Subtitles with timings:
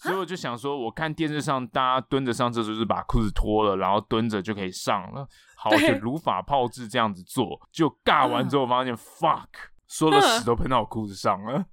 [0.00, 5.26] 所以我就想说，我看电视上大家蹲着上厕所，就是把裤子脱了，然后蹲着就可以上了。
[5.56, 9.48] 好，我就如法炮制这样子做，就尬完之后发现、嗯、fuck，
[9.88, 11.52] 所有的屎都喷到我裤子上了。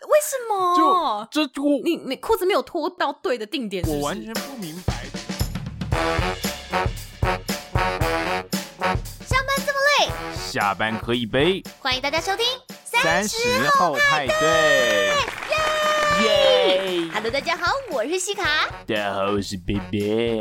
[0.00, 1.28] 为什么？
[1.30, 3.96] 就就我你你裤子没有脱到对的定点是是？
[3.98, 5.04] 我完全不明白。
[9.20, 11.62] 上班这么累，下班喝一杯。
[11.80, 12.46] 欢迎大家收听
[12.82, 15.10] 三十后派对。
[16.22, 18.68] 耶！Hello，大家好，我是西卡。
[18.86, 20.40] 大家好，我是贝贝。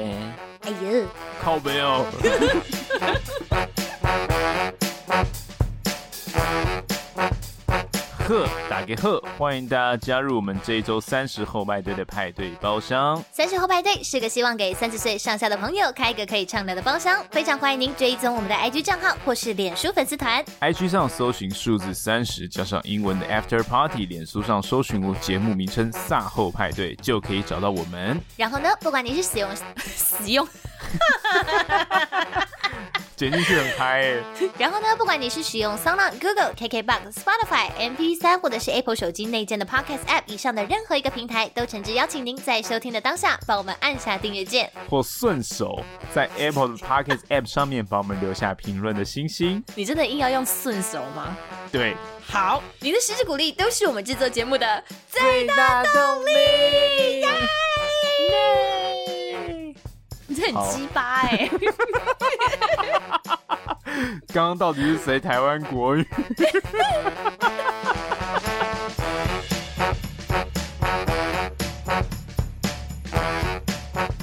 [0.61, 1.05] 哎呦，
[1.41, 2.05] 靠背哦。
[8.29, 13.19] 呵，大家好，欢迎大家加入我们这一周三十后派对的派对包厢。
[13.31, 20.45] 三十后派对是个希望给三十岁上下的朋友开一个可以畅聊的包厢，非常欢迎您追踪我们的 IG 账号或是脸书粉丝团。
[20.61, 28.21] IG 上搜寻数字三十加上英文的 After Party，脸书上搜寻我节目名称“萨后派对”就可以找到我们。
[28.38, 29.50] 然后呢，不管你是使用
[29.81, 30.47] 使用。
[33.20, 34.23] 剪进去很嗨欸。
[34.58, 45.84] 然后呢，不管你是使用 SoundOn、Google、KKBox、Spotify、MP3 或者是 Apple 手机内建的 Podcast App 以上的任何一个平台，都诚挚邀请您在收听的当下帮我们按下订阅键，或顺手
[46.16, 49.62] 在 Apple 的 Podcast App 上面帮我们留下评论的星星。
[49.75, 51.36] 你真的硬要用顺手吗？
[51.73, 54.81] 对，好，你的实质鼓励都是我们制作节目的
[55.12, 56.30] 最大动力。
[60.30, 61.49] 你这很鸡巴哎！
[64.31, 66.08] 刚刚到底是谁台湾国语？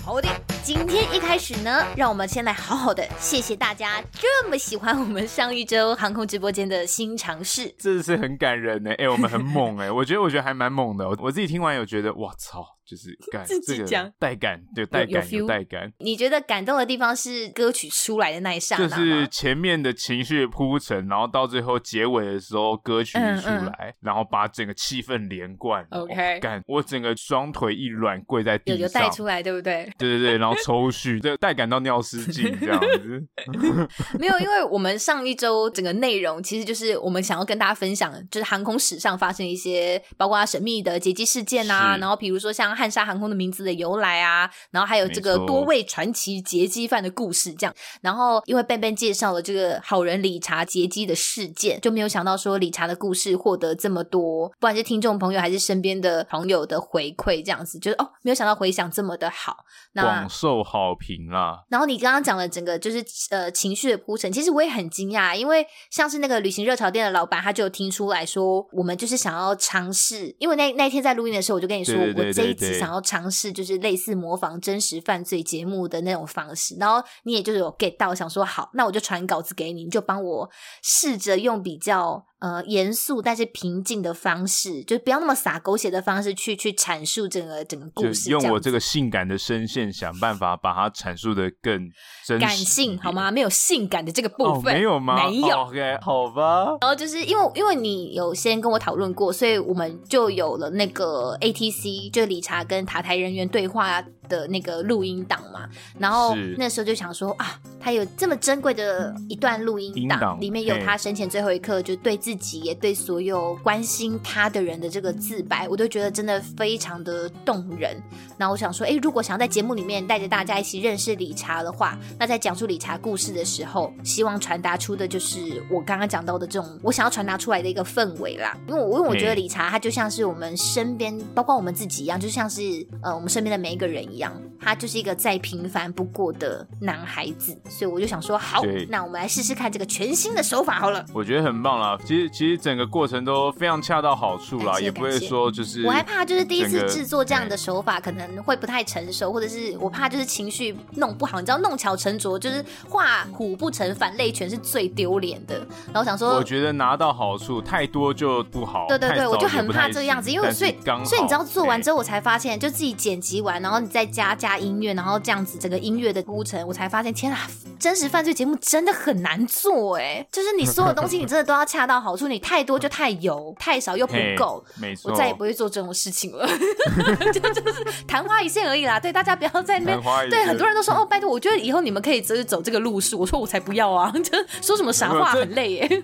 [0.04, 0.28] 好的，
[0.62, 8.90] 今天一开始呢，让我们先来好好的谢谢大家这么喜欢我们上一周航空直播间的新尝试，这是很感人呢。
[8.90, 11.08] 哎、欸，我们很猛哎，我觉得我觉得还蛮猛的。
[11.08, 12.75] 我我自己听完有觉得，我操！
[12.86, 15.92] 就是感自己讲带感，对带感有带感。
[15.98, 25.84] 你觉得感动的地方是歌曲出来的那一刹那，就是前面的情绪铺陈，然后到最后结尾的时候，歌曲一出来，嗯嗯、然后把整个气氛连贯。
[25.90, 29.90] OK，感我整个双腿一软，跪在地上，有带出来，对不对？
[29.98, 33.26] 对对对，然后抽搐，这带感到尿失禁 这样子。
[34.16, 42.75] 没有，因为我们上一周整个内容其实就是我们想要跟大家分享，就是航空史上发生一些包括神秘的劫机事件啊，然后比如说像。
[42.76, 47.74] 汉莎航空的名字的由来啊，然后还有这个多位传奇劫机犯的故事，这样。
[48.02, 59.56] 然后因为 Ben Ben 介绍了这个好人理查劫机的事件，就没有想到说理查的故事获得这么多，不管是听众朋友还是身边的朋友的回馈，这样子就是哦，没有想到回响这么的好，
[59.92, 61.64] 那广受好评啦。
[61.70, 72.65] 然后你刚刚讲了整个就是呃情绪的铺陈，其实我也很惊讶，因为像是那个旅行热潮店的老板，他就听出来说，我们就是想要尝试，因为那那天在录音的时候，我就跟你说，我这一。
[72.74, 80.50] 想要尝试就是类似模仿真实犯罪节目的那种方式，然后你也就是有 get 到，想说好，那我就传稿子给你，你就帮我
[80.82, 82.26] 试着用比较。
[82.38, 88.28] 呃，严肃但是平静的方式，就不要那么洒狗血的方式去去阐述整个整个故事。
[88.28, 91.88] 用我这个性感的声线，想办法把它阐述的更
[92.26, 93.30] 真感性，好吗？
[93.30, 95.16] 没有性感的这个部分，哦、没有吗？
[95.28, 95.56] 没有。
[95.56, 96.76] Oh, OK，好吧。
[96.82, 105.66] 然后就是因为因为你有先跟我讨论过，所以我们就有了那个 ATC，就理查跟塔台人员对话的那个录音档嘛。
[105.98, 112.14] 然后那时候就想说啊，他有这么珍贵的一段录音档，里面有他生前最后一刻就对。
[112.26, 118.02] 自己也对所有关心他的人的这个自白，我都觉得真的非常的动人。
[118.36, 128.58] 那我想说，诶，如果想要在节目里面带着大家一起认识理查的话，那在讲述理查故事的时候，希望传达出的就是我刚刚讲到的这种我想要传达出来的一个氛围啦。
[128.66, 132.62] 因为我因为我觉得理查他就像是我们身边，包括我们自己一样，就像是
[133.02, 134.15] 呃我们身边的每一个人一样，
[134.60, 137.56] 他就是一个再平凡不过的男孩子。
[137.68, 141.04] 所以我就想说，好，那我们来试试看这个全新的手法好了。
[141.12, 141.98] 我觉得很棒啦。
[142.04, 145.84] 其实，其实整个过程都非常恰到好处啦，也不会说就是。
[145.84, 155.58] 我还怕就是第一次制作这样的手法可能会不太成熟，或者是我怕就是情绪弄不好，你知道弄巧成拙，就是画虎不成反类犬是最丢脸的。
[155.92, 158.86] 然后想说，我觉得拿到好处太多就不好。
[158.88, 160.74] 对对对，我就很怕这个样子，因为所以
[161.04, 167.46] 所以你知道做完之后，我才发现就自己剪辑完，然后你再加加音乐，然后这样子整个音乐的铺陈，我才发现，天啊，
[167.78, 170.24] 真实犯罪节目真的很难做哎！
[170.32, 174.64] 就是你所有东西，你真的都要恰到好处，你太多就太油，太少又不够。
[174.80, 176.48] 没错，我再也不会做这种事情了，
[177.32, 178.98] 就就是昙花一现而已啦。
[178.98, 180.30] 对，大家不要在那边。
[180.30, 183.18] 对，很多人都说哦，拜托，我觉得以后你们可以就是走这个路数。
[183.18, 184.12] 我说我才不要啊！
[184.22, 186.02] 就说什么傻话，很累耶。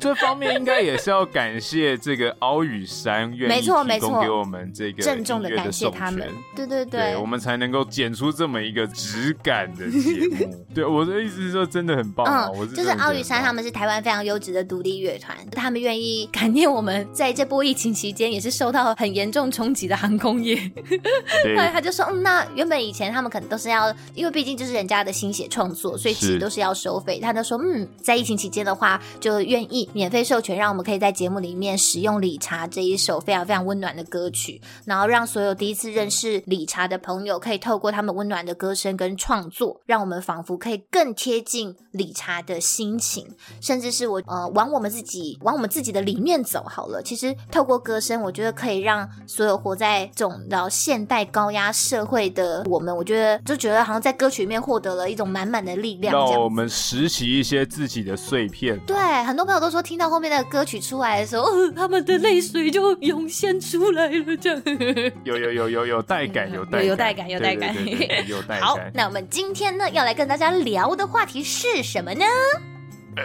[0.00, 3.68] 这方面应该也是要感谢这个敖雨山愿意提
[4.00, 6.28] 供给我们这个郑重的感谢他们。
[6.56, 10.56] 对对对，对，我们才能够剪出这么一个质感的节目。
[10.74, 12.46] 对，我的意思是说，真的很棒啊！
[12.46, 20.56] 嗯、我是就是奥羽山，他们是台湾非常优质的独立乐团，他们愿意感念我们在这波疫情期间也是受到很严重冲击的航空业。
[21.44, 27.18] 后来他就说，嗯，那原本以前他们可能都是要，因为毕竟就是人家的心血创作，所以其实都是要收费。
[27.20, 37.09] 他就说，嗯，在疫情期间的话，就愿意免费授权，让我们可以在节目里面使用《理查》这一首非常非常温暖的歌曲，然后让所有第一次认识理查的朋友
[37.40, 43.26] 可以透过他们温暖的歌声跟创作，让我们仿佛可以更贴近理查的心情，
[43.60, 47.02] 甚至是我呃往我们自己往我们自己的里面走好了。
[47.02, 58.78] 其实透过歌声，我觉得可以让所有活在这种然后现代高压社会的我们，我觉得就觉得好像在歌曲里面获得了一种满满的力量，让我们拾起一些自己的碎片。
[58.86, 64.62] 对，很多朋友都说听到后面的歌曲出来的时候，哦，他们的泪水就涌现出来了，这样。
[65.24, 67.74] 有有有有有带感，有带带感，有带感，
[68.28, 68.60] 有带感。
[68.68, 72.24] 好，那我们今天呢要来跟大家聊的话题是什么呢？
[73.16, 73.24] 哎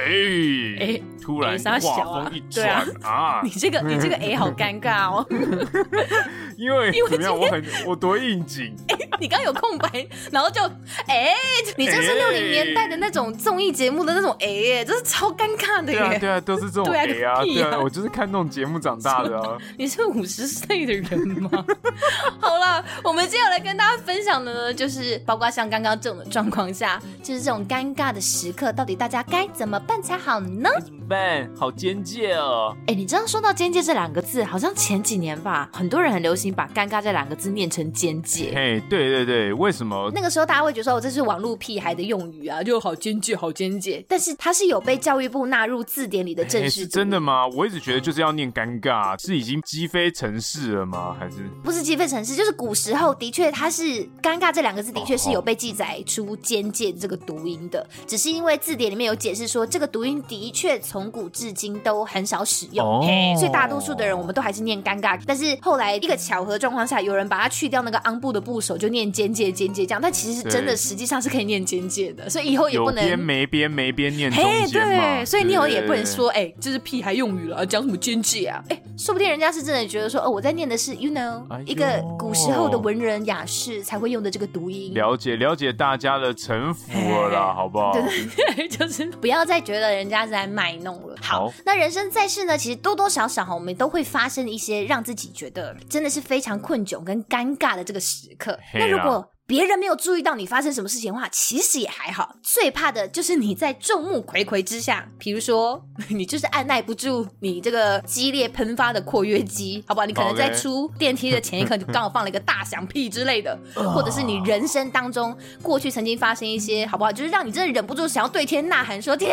[0.79, 3.41] 哎，突然画风一转啊！
[3.43, 5.27] 你这个你这个哎，好尴尬哦。
[6.57, 7.37] 因为怎么样？
[7.37, 8.75] 我很我多应景。
[9.19, 10.61] 你刚有空白，然后就
[11.07, 11.33] 哎，
[11.77, 15.99] 你这是六零年代的那种综艺节目的那种哎，这是超尴尬的耶。
[15.99, 19.57] 对啊对啊，都是这种哎啊，对啊，我就是看那种节目长大的啊。
[19.77, 21.49] 你是五十岁的人吗？
[22.39, 30.69] 好了，我们接下来跟大家分享的呢，就是包括像刚刚这种状况下，就是这种尴尬的时刻，到底大家该怎么办才好呢？
[31.05, 31.47] 怎么办？
[31.55, 32.75] 好尴尬哦！
[32.87, 38.51] 哎，你知道说到“尴尬”这两个字，好像前几年吧，很多人很流行把“尴尬”这两个字念成“奸介”。
[38.55, 40.11] 嘿，对对对，为什么？
[40.15, 44.03] 那个时候大家会觉得说，哦，这是网络屁孩的用语啊，就好奸介，好奸介。
[44.09, 46.81] 但是它是有被教育部纳入字典里的正式。
[46.81, 47.45] 是真的吗？
[47.49, 51.15] 我一直觉得就是要念“尴尬”，是已经积非成是了吗？
[51.19, 52.35] 还是不是积非成是？
[52.35, 53.83] 就是古时候的确，它是
[54.23, 59.63] “尴尬”这两个字的确是有被记载出“奸介”这个读音的，只是因为字典里面有解释说。
[59.75, 63.05] 这个读音的确从古至今都很少使用，oh.
[63.37, 65.19] 所以大多数的人我们都还是念尴尬。
[65.25, 69.99] 但是后来一个巧合状况下，有人把它去掉那个昂部的部首，就念奸介奸介这样。
[70.01, 75.17] 但其实真的，实际上是可以念奸介的，所以以后也不能边没边没边念中间嘛。
[75.17, 78.63] 对，所以你以后也不能说哎，这是屁孩用语了，讲什么奸介啊？
[78.69, 84.93] 哎，说不定人家是真的觉得说哦，我在念的是 you know、哎、一个古时候的文人雅士才会用的这个读音。
[84.93, 87.91] 了解了解大家的城府了啦，好不好？
[87.91, 89.65] 对对对， 就是不要再。
[89.65, 91.15] 觉得人家是在卖弄了。
[91.23, 98.55] 好，那人生在世呢，其实多多少少哈，我们都会发生一些让自己觉得真的是非常困窘跟尴尬的这个时刻。
[98.75, 102.35] 那如果别人没有注意到你发生什么事情的话，其实也还好。
[102.41, 110.05] 最怕的就是你在众目睽睽之下，比如说 你就是按耐不住你这个激烈喷发的括约肌，好不好？
[110.07, 113.55] 你可能在出电梯的前一刻就刚好放了一个大响屁之类的，
[113.93, 117.11] 或者是你人生当中过去曾经发生一些，好不好？
[117.11, 119.29] 就是让你真的忍不住想要对天呐喊说：“天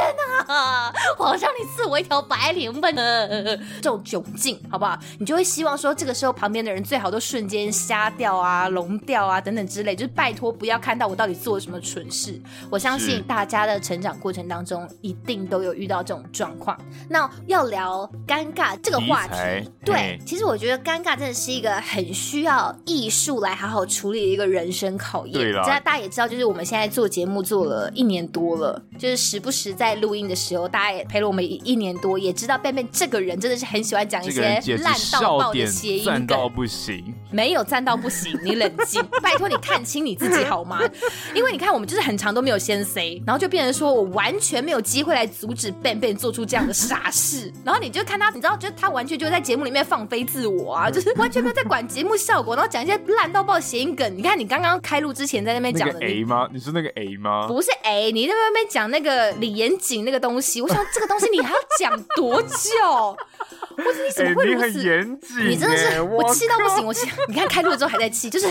[0.47, 3.27] 哪，皇上你赐我一条白绫吧呢！”
[3.81, 4.99] 这种窘境，好不好？
[5.19, 9.97] 你就会希望说，这个时候旁边的人最好都瞬间瞎掉啊、聋掉啊等等之类。
[10.03, 12.41] 就是拜托不要看到我到底做了什么蠢事。
[12.69, 16.77] 我相信大家的成长过程当中一定都有遇到这种状况。
[17.09, 25.35] 那要聊尴尬这个话题，对，其实我觉得尴尬真的是一个很需要艺术来好好处理的一个人生考验。
[25.35, 39.81] 对了，大家也知道，就是我们现在做节目做了一年多了，就是时不时在录音的时候，大家也陪了我们一年多，也知道 Ben 这个人真的是很喜欢讲一些烂到爆的谐音梗，赞到不行，没有赞到不行，你冷静， 拜托你看。
[39.93, 40.81] 听你自己好吗？
[41.37, 47.53] 因为你看，我们就是很长都没有先 say，然后就变成说我完全没有机会来阻止 Ben Ben 做出这样的傻事。
[47.63, 54.17] 然后你就看他，你知道，就他完全就在节目里面放飞自我啊，就是完全没有在管节目效果，然后讲一些烂到爆谐音梗。
[54.17, 56.49] 你看，你刚刚开录之前在那边讲的 A 吗？
[56.51, 57.47] 你是那个 A 吗？
[57.47, 60.63] 不是 A，你在那边讲那个李严谨那个东西。
[60.63, 63.17] 我想这个东西你还要讲多久？
[63.77, 64.67] 我你怎么会如此？
[64.69, 66.87] 你很严谨，你真的是我气到不行。
[66.87, 68.47] 我气，你看开录之后还在气，就是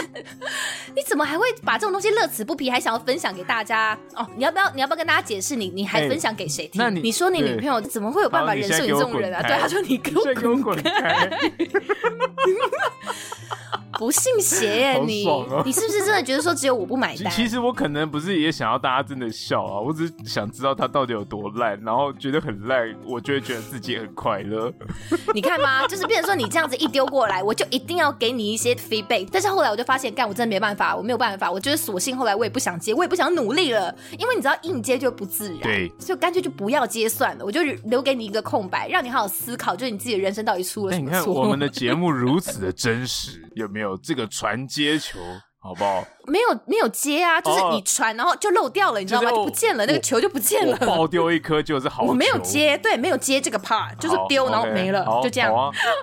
[0.96, 3.98] 你怎么还会把这种东西乐此不疲，还想要分享给大家？
[4.16, 4.72] 哦，你要不要？
[4.74, 5.56] 你要不要跟大家解释？
[5.56, 6.82] 你你还分享给谁听？
[6.82, 9.42] 那你你说你女朋友怎么会有办法忍受你这种人啊？
[9.44, 10.24] 对，他说你给我
[10.64, 11.30] 滚开。
[14.00, 15.28] 不信邪耶你！
[15.28, 17.32] 哦、你是不是真的觉得说只有我不买单？
[17.32, 24.72] 其实我可能不是也想要大家真的笑啊，我只是想知道他到底有多烂，然后觉得很烂，我就会觉得自己很快乐。
[25.34, 25.88] 你看吗？
[25.88, 29.28] 就是变成说你这样子一丢过来，我就一定要给你一些 feedback。
[29.32, 41.18] 但是后来我就发现，干我真的没办法，我没有办法，我就是索性后来我也不想接，我也不想努力了，因为你知道硬接就不自然，对，所以干脆就不要接算了，我就留给你一个空白，让你好好思考，就是你自己的人生到底出了什么错。
[41.20, 45.20] 你 看我们的节目如此的真实，有没有有这个传接球？
[45.64, 46.04] 好不好？
[46.26, 49.30] 没有没有接啊，就是你传，然后就漏掉了，你知道吗？
[49.30, 50.76] 就不见了，那个球就不见了。
[50.78, 52.02] 爆丢一颗就是好。
[52.04, 55.54] 我没有接，对，没有接这个 part，就是丢，然后没了，就这样。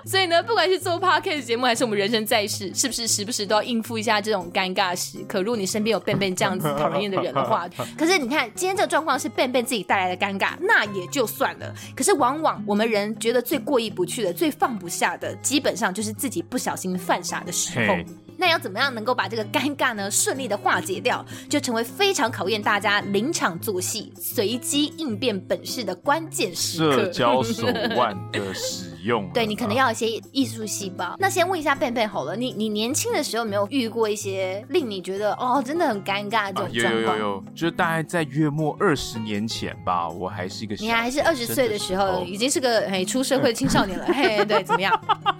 [0.05, 5.41] 所以呢，不管是做 podcast 节目，还是我们人生在世，是不是时不时都要应付一下这种尴尬时刻？
[5.41, 7.67] 如果你身边有 Ben Ben 这样子讨人厌的人的话，
[7.99, 11.73] 可是你看今天这个状况是 Ben Ben 自己带来的尴尬，那也就算了。
[11.97, 17.95] 可是往往我们人觉得最过意不去的、最放不下的，基本上就是自己不小心犯傻的时候。
[18.39, 27.03] 那要怎么样能够把这个尴尬呢顺利的化解掉，就成为非常考验大家临场作戏、随机应变本事的关键时刻。
[27.03, 27.67] 社交手
[27.97, 31.15] 腕的使用，对，你可能要一些艺术细胞。
[31.19, 37.17] 那先问一下贝贝好了，你你年轻的时候有没有遇过一些令你觉得哦真的很尴尬的这种状况？
[37.17, 44.97] 有有有有，就是大概在月末二十年前吧，我还是一个小，你还是二十岁的时候，已经是个嘿出社会的青少年了， 嘿，对，怎么样？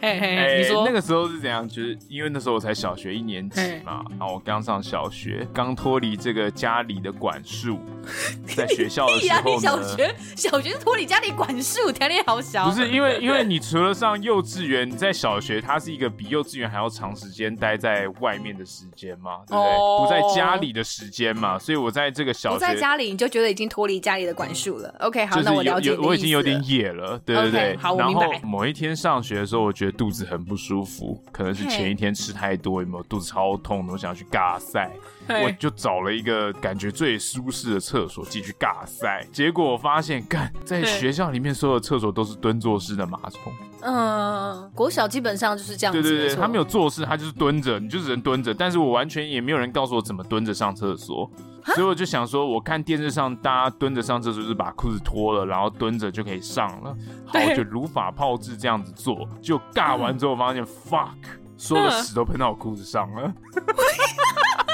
[0.00, 0.98] 嘿嘿，你说那个。
[1.08, 1.66] 时候是怎样？
[1.66, 7.78] 就是因为那时候我才小学一年级嘛，然后我刚上小学，刚脱离这个家里的管束，
[8.54, 12.68] 在学校的时候小学小学脱离家里管束，条件好小。
[12.68, 19.98] 不是因为，因为你除了上幼稚园，你在小学它是一个比幼稚园还要长时间待在外面的时间嘛，对不对？
[19.98, 24.94] 不在家里的时间嘛，所以我在这个小学不在家里，你就觉得已经脱离家里的管束了。
[25.00, 25.96] OK，好，那我了解。
[25.98, 27.76] 我已经有点野了，对对对。
[27.76, 28.28] 好，我明白。
[28.28, 31.22] 然后某一天上学的时候，我觉得肚子很不舒服。
[31.32, 33.92] 可能是前一天吃太多，有没有肚子超痛的？
[33.92, 34.90] 我想要去尬赛，
[35.28, 39.26] 我就找了一个感觉最舒适的厕所进去尬塞。
[39.32, 43.52] 结果我发现，干在学校里面所有的厕所都是蹲坐式的马桶。
[43.80, 46.02] 嗯，国小基本上就是这样子。
[46.02, 48.52] 对对对，他没有做事，他就是蹲着，你就只能蹲着。
[48.52, 51.30] 但是我完全也没有人告诉我怎么蹲着上厕所，
[51.64, 56.96] 所以我就想说，我看电视上大家蹲着上厕所，就是把裤子脱了，然后蹲着就可以上了。
[57.24, 61.14] 好，就如法炮制这样子做，就尬完之后发现、嗯、fuck，
[61.56, 63.32] 所有的屎都喷到我裤子上了。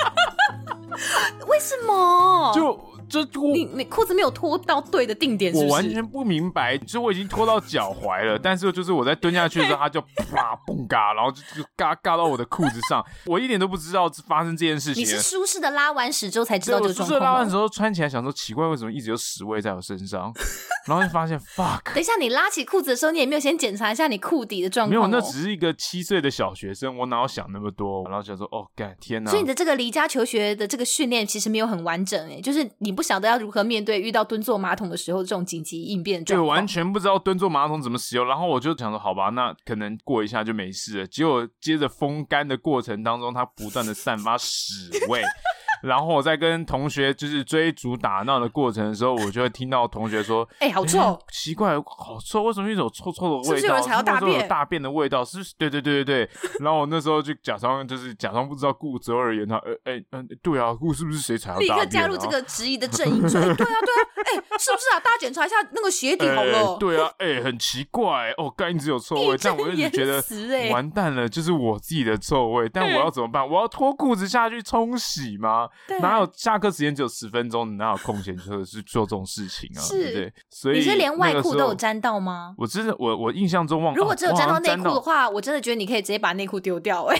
[1.46, 2.52] 为什么？
[2.54, 2.78] 就。
[3.26, 5.66] 就你你裤子没有脱到对的定点是是？
[5.66, 15.02] 我完全不明白，就我已经脱到脚踝了，但是就是我在蹲下去的时候，它就啪嘣嘎，然后就就嘎嘎到我的裤子上， 我一点都不知道发生这件事情。
[15.02, 17.08] 你是舒适的拉完屎之后才知道这个状况？
[17.08, 20.32] 舒适拉完之后穿起来想说奇怪，为什么一直有屎味在我身上？
[20.86, 21.82] 然后就发现 fuck。
[21.94, 24.90] 等一下，你拉起裤子的时候，你也没有先检查一下你裤底的状况？
[24.90, 28.04] 没有，那只是一个七岁的小学生，我哪有想那么多？
[28.08, 29.30] 然后想说哦干天哪！
[29.30, 33.84] 所以你的这个离家求学的这个训练其实没有很完整哎，就是你不晓得要如何面。
[33.84, 38.26] 对遇到蹲坐马桶的时候，这种紧急应变状况，对，完全不知道蹲坐马桶怎么使用。
[38.26, 41.06] 然后我就想说，好吧，那可能过一下就没事了。
[41.06, 45.22] 结果接着风干的过程当中，它不断的散发屎味。
[45.84, 53.44] 然后我在跟同学就是追逐打闹的过程的时候，我就会听到同学说：“哎、欸，好臭、欸，奇怪，好臭，为什么一种臭臭的味道？
[53.44, 54.48] 是不是有人踩到大便？
[54.48, 55.22] 大便的味道？
[55.24, 55.54] 是不是？
[55.58, 56.30] 对对对对对。
[56.60, 61.76] 然后我那时候就假装就是假装不知道顾泽而言他，呃，哎、欸，嗯，对啊，顾是不是谁踩到大便？
[61.76, 65.00] 立刻加入这个质疑的阵营，说、欸：对啊，对啊，哎、欸，是不是啊？
[65.04, 66.58] 大家检查一下那个鞋底好了。
[66.58, 70.22] 欸、对啊，哎、欸，很奇怪，哦，刚一直有臭味，但我一直觉得
[70.72, 72.68] 完蛋了，就是我自己的臭味。
[72.68, 73.46] 但我要怎么办？
[73.46, 75.68] 我要脱裤子下去冲洗吗？
[76.00, 76.54] 哪有下？
[76.54, 79.80] 下课时间只有十分钟，你哪有空闲就是做这种事情啊？
[79.82, 80.32] 是对不对？
[80.50, 82.54] 所以你是连外裤都有沾到吗？
[82.56, 83.94] 我真的，我我印象中忘。
[83.94, 87.16] 如果只有沾到内裤的话，我真的觉得你可以直接把内裤丢掉、欸。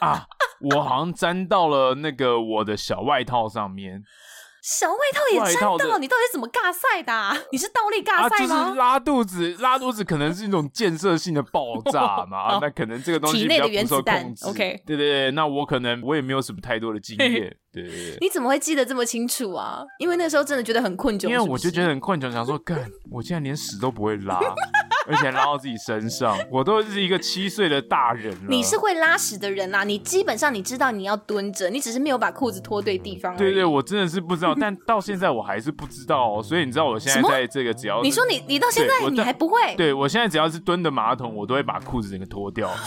[0.00, 0.26] 哎，啊，
[0.74, 4.02] 我好像沾到了那个我的小外套上面。
[4.62, 7.36] 小外套也沾到，你到底怎么尬赛的、啊？
[7.50, 8.64] 你是倒立尬赛吗、啊？
[8.66, 12.58] 就是拉肚子，拉肚子可能是一种建设性的爆炸嘛？
[12.62, 14.46] 那可能这个东西比较不受控制。
[14.46, 17.56] OK，对对对，那我可能我也没有什么太多的经验。
[17.72, 19.82] 对对对，你怎么会记得这么清楚啊？
[19.98, 21.28] 因为那时候真的觉得很困窘。
[21.28, 24.38] 因为我就觉得很困窘，想说， 干，我竟然连屎都不会拉。
[25.04, 28.46] 而且拉到自己身上，我都是一个七岁的大人了。
[28.48, 33.36] 你是会拉屎的人啦，你基本上你知道你要蹲着，你只是没有把裤子脱对地方。
[33.36, 36.40] 对对，我真的是不知道，但到现在我还是不知道哦。
[36.40, 39.74] 所以你知道我现在在这个只要你说你你到现在你还不会？
[39.76, 42.70] 对，我现在只要是蹲的马桶，我都会把裤子整个脱掉。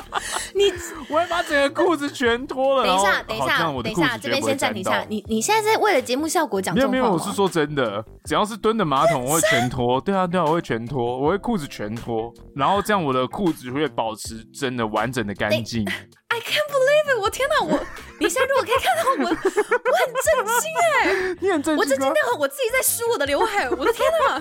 [0.54, 0.72] 你
[1.08, 2.84] 我会把整个裤子全脱了。
[2.84, 5.04] 等一下，等一下，等一下，这边先暂停一下。
[5.08, 6.74] 你你现在在为了节目效果讲？
[6.74, 10.00] 没有没有，我是说真的，只要是蹲的马桶，我会全脱。
[10.00, 15.84] 对啊对啊，我会全脱，我会裤子全脱，然后这样我的裤子会保持真的完整的干净。
[16.28, 17.20] I can't believe it！
[17.20, 17.78] 我天哪，我
[18.18, 21.36] 你现在如果可以看到我，我很震惊哎！
[21.42, 21.76] 你很震惊？
[21.76, 24.40] 我震惊到我自己在梳我的刘海，我的天哪！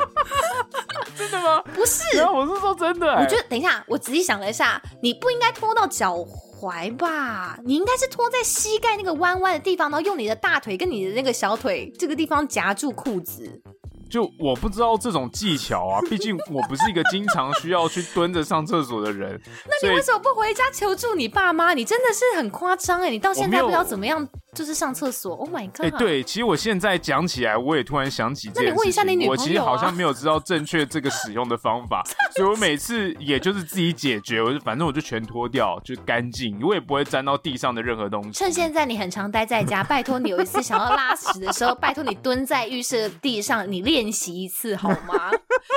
[1.18, 1.62] 真的吗？
[1.74, 3.14] 不是，我是说真的。
[3.16, 6.16] 我觉得等一下，我仔细想了一下，你不应该拖到脚
[6.60, 7.58] 踝吧？
[7.66, 13.62] 你应该是拖在膝盖那个弯弯的地方，然后用你的大腿跟你的那个小腿这个地方夹住裤子。
[14.10, 19.40] 就我不知道这种技巧啊，毕竟我不是一个经常需要去蹲着上厕所的人。
[19.66, 21.74] 那你为什么不回家求助你爸妈？
[21.74, 23.10] 你真的是很夸张哎！
[23.10, 24.28] 你到现在不知道怎么样。
[24.54, 25.86] 就是上厕所，Oh my god！
[25.86, 28.70] 哎、欸，对，其实我现在讲起来，我也突然想起这件事情。
[28.70, 29.32] 那你问一下你女朋友啊？
[29.32, 32.04] 我其实好像没有知道正确这个使用的方法，
[32.36, 38.32] 所以我每次也就是自己解决，我就反正我就全脱掉，就干净，我也不会沾到地上的任何东西。
[38.34, 45.32] 趁现在你很常待在家，拜托你有一次想要拉屎的时候，拜托你蹲在浴室的地上，你练习一次好吗？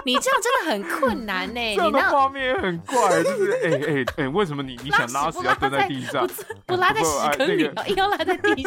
[0.05, 1.77] 你这样真的很困难呢、欸。
[1.77, 6.29] 你那画面也很怪，就是哎哎哎，为什么你你想拉屎要蹲在地上？
[6.67, 8.64] 不拉在屎坑里，硬要拉在地上。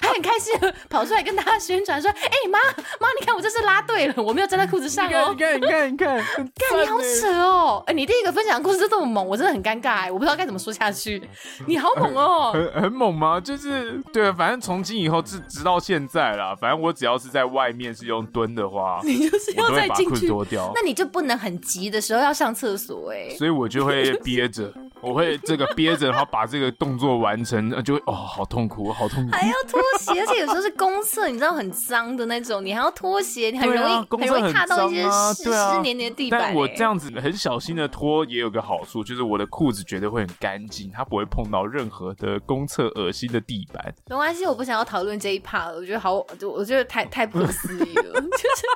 [0.00, 0.52] 还 很开心
[0.88, 2.58] 跑出来跟大家宣传说：“哎、欸，妈
[3.00, 7.82] 妈，你看我这是拉对了，我没有粘在裤子上哦。”你看，你看，你看，看你好扯哦！
[7.86, 11.22] 哎、欸，你第一个分享的故事就这么猛，我真的很尴尬哎，我不知道该怎么说下去。
[11.66, 13.40] 你好猛哦，很很猛吗？
[13.40, 24.72] 就是对，反正从今以后直直到现在啦，反正我只要是在外面是用蹲的话，你就是要再进去脱掉，那你就不能很急的时候要上厕所哎，所以我就会 憋着。
[25.00, 35.02] 我会这个憋着，然后把这个动作完成，就会哦，好痛苦，好痛苦，还要拖鞋，而且有时候是公厕，你知道很脏的那种，你还要拖鞋，你很容易、啊、很容易踏到一些
[35.34, 36.40] 湿湿黏黏的地板。
[36.40, 43.94] 但我这样子很小心的拖，也有个好处，就是我的裤子绝对会很干净，它不会碰到任何的公厕恶心的地板。
[44.08, 48.66] 没关系，我不想要讨论这一 part 了，我觉得好， 我觉得太太不可思议了，就是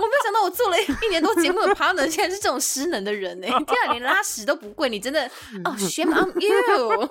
[0.00, 3.46] 我没有想到我做了一年多节目的 partner，竟然是这种失能的人呢。
[3.46, 5.24] 天啊，连拉屎都不贵，你真的
[5.64, 5.74] 哦。
[5.78, 7.08] Shame on you！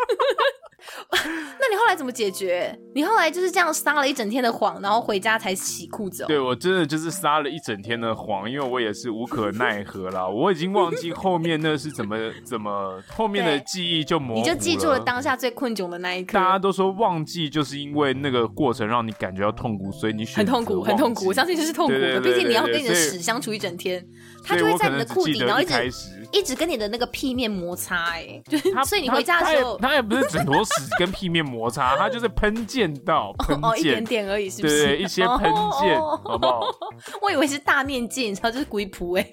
[1.12, 2.78] 那你后来怎么解决？
[2.94, 6.28] 你后来就是这样撒了一整天的谎，然后回家才洗裤子哦。
[6.28, 10.28] 对，我真的就是撒了一整天的谎，因为我也是无可奈何啦。
[10.28, 14.40] 我已经忘记后面那是怎么 怎么后面的记忆就模糊了。
[14.40, 16.34] 你就记住了当下最困窘的那一刻。
[16.34, 21.28] 大家都说忘记就是因为那个过程让你感觉到痛苦，所以你选很痛苦，很痛苦。
[21.28, 24.06] 我相信这是痛苦的，毕竟你要跟你的屎相处一整天，
[24.44, 25.74] 它就会在你的裤底，然后一直
[26.32, 34.86] 一直跟你的那个屁面摩擦，哎， 就所以你回家的时候，它也不是整坨屎跟屁面摩擦，它就是喷溅到喷溅，哦，一点点而已，是不是？
[34.86, 36.62] 对，一些喷溅，好不好？
[37.22, 39.28] 我以为是大面积，你知道，就是鬼谱哎，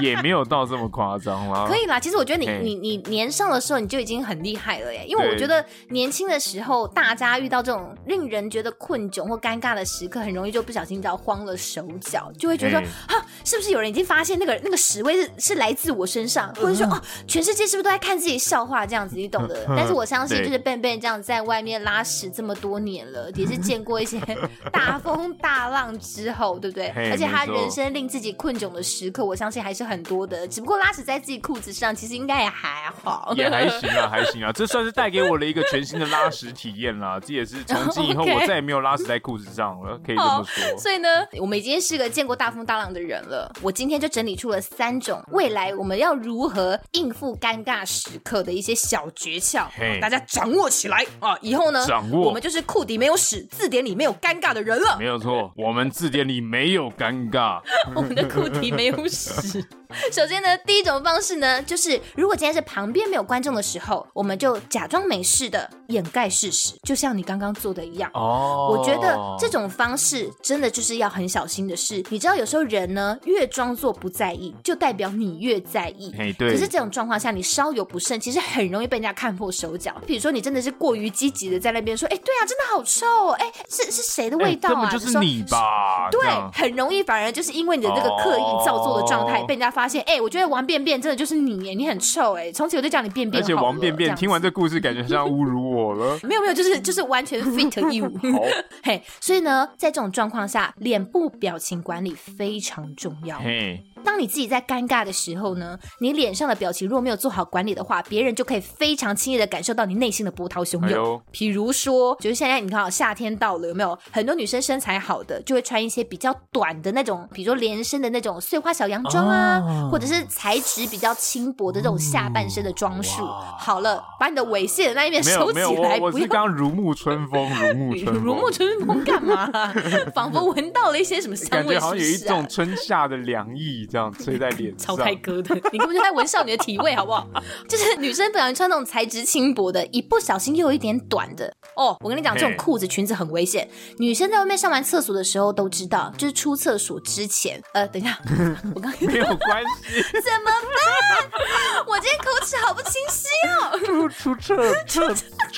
[0.00, 1.66] 也没有到这么夸张啦。
[1.68, 19.64] 可以啦，其实我觉得你你你年少的时候你就已经很厉害了耶，因为我觉得年轻的时候大家遇到这种令人觉得困窘或尴尬的时刻，很容易就不小心叫慌了手脚，就会觉得说啊，是不是有人已经发现那个那个屎味是是来自我身上，或者说哦，全世界是不是都在看自己笑话这样子，你懂的。
[19.68, 24.20] 但是我相信，就是 benben 这样在外面拉屎这么多年了，也是见过一些
[24.72, 26.86] 大风大浪之后，对不对？
[27.10, 30.46] 而且他人生令自己困窘的时刻，我相信还是很多的。
[30.46, 34.52] 只不过拉屎在自己裤子上，其实应该也还好，也还行啊， 还行啊。
[34.52, 37.18] 这算是带给我了一个全新的拉屎体验啦。
[37.18, 40.78] 这也是从今以后 我再也没有拉屎在裤子上了，可以这么说。
[40.78, 41.08] 所以呢，
[41.40, 43.50] 我们已经是个见过大风大浪的人了。
[43.62, 49.66] 我今天就整理出了三种未来我们要如何应付尴尬时刻的一些小诀窍
[50.00, 51.36] 大家掌握起来啊！
[51.40, 54.96] 以后呢，掌握我们就是库迪没有屎，字典里没有尴尬的人了。
[54.98, 57.60] 没有错，我们字典里没有尴尬，
[57.94, 59.64] 我们的库迪没有屎。
[60.12, 68.10] 首先呢，第一种方式呢，就是如果今天是旁边没有观众的时候，我们就假装没事的掩盖事实，就像你刚刚做的一样。
[68.12, 72.04] 哦，我觉得这种方式真的就是要很小心的事。
[72.10, 75.95] 你知道，有时候人呢越装作不在意，就代表你越在意。
[76.16, 76.52] 嘿，对。
[76.52, 79.94] 可是这种状况下，你稍有不慎，其实很容易被人家看破手脚。
[80.06, 84.90] 比如说，你真的是过于积极的在那边说，哎，对啊，真的好臭哦，哎，是是谁的味道啊？
[84.90, 86.08] 就是你吧？
[86.10, 86.22] 对，
[86.54, 90.02] 很容易反而就是因为你的这个刻意造作的状态被人家发现。
[90.06, 90.46] 哎，我觉得。
[90.46, 92.52] 王便便真的就是你，你很臭哎！
[92.52, 93.42] 从此我就叫你便便。
[93.42, 96.16] 而且王便便听完这故事，感觉像侮辱我了。
[96.22, 98.08] 没有没有，就是就是完全 fit you。
[98.32, 98.42] 好，
[98.84, 103.38] 嘿，所以呢，在这种状况下，脸部表情管理非常重要。
[103.40, 103.82] 嘿。
[104.06, 111.20] 当你自己在尴尬的时候呢，你脸上的表情若没有做好管理的话，别人就可以非常轻易的感受到你内心的波涛汹涌。
[111.32, 123.24] 比如说，就是现在你看，夏天到了，有没有很多女生身材好的就会穿一些比较短的那种，比如说连身的那种碎花小洋装啊，哦、或者是材质比较轻薄的这种下半身的装束。
[123.24, 129.50] 哦、好了，把你的猥亵的那一面收起来，不是刚如沐春风，如沐春风，如沐春风干嘛？
[130.14, 134.94] 仿佛闻到了一些什么香味，是是、啊，感觉好像有一种春夏的凉意，这样吹在脸上。
[134.94, 137.26] 超开哥的， 你根本就在闻少女的体味，好不好？
[137.66, 141.96] 就是女生不小心穿那种材质轻薄的，一不小心又有一点短的哦。
[142.00, 143.66] 我跟你讲，这种裤子、裙子很危险。
[143.98, 148.18] 女生在外面上完厕所的时候都知道，就是出厕所之前，呃，等一下，
[148.76, 151.84] 我刚没有关系，怎么办？
[151.86, 154.08] 我今天口齿好不清晰哦。
[154.10, 154.56] 出出
[154.86, 155.14] 厕厕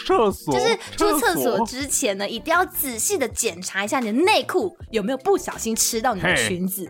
[0.06, 6.88] 厕所，就是出厕所之前呢，一定要仔细的检查一下你的内裤有没有不小心吃到你的裙子。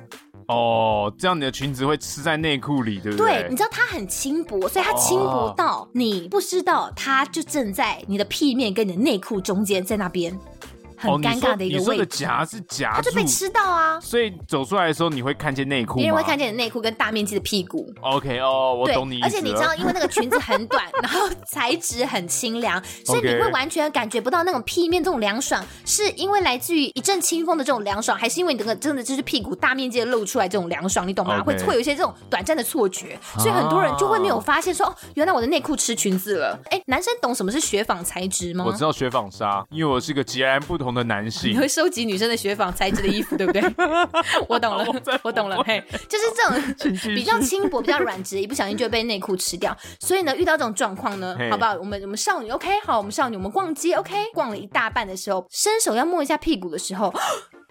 [0.48, 3.42] 哦，这样你的裙子会吃在内裤里，对不对？
[3.42, 10.38] 对，你知道它很轻薄，所以它轻薄到你不知道它就正在你的屁面跟你的内裤中间，在那边。
[10.98, 13.98] 很尴尬的一个位置，夹是夹，它就被吃到啊！
[14.00, 17.92] 所以走出来的时候，你会看见内裤，别人会看见你内裤跟大面积的屁股。
[18.00, 19.20] OK 哦，我懂你。
[19.22, 31.06] 而且你知道，因为那个裙子很短， 然后材质很清凉，所以你会完全感觉不到那种屁面这种凉爽，是因为来自于一阵清风的这种凉爽，还是因为你这个真的就是屁股大面积的露出来这种凉爽？
[31.06, 31.42] 你懂吗？
[31.42, 36.58] 会会有一些这种短暂的错觉，所以很多人就会没有发现说，哦，原来我的内裤吃裙子了。
[36.70, 38.64] 哎，男生懂什么是雪纺材质吗？
[38.66, 41.52] 我知道雪纺纱，因为我是个截然不同的男性。
[41.52, 43.62] 你会收集女生的雪纺材质的衣服，对不对？
[44.48, 44.86] 我懂了，
[45.22, 45.62] 我懂了。
[45.64, 49.76] 嘿，就是这种 比较轻薄、比较软质，一不小心就会被内裤吃掉。
[50.00, 51.74] 所以呢，遇到这种状况呢，好不好？
[51.74, 57.12] 我们我们少女，OK，好，我们少女，我们逛街，OK，逛了一大半的时候，伸手要摸一下屁股的时候。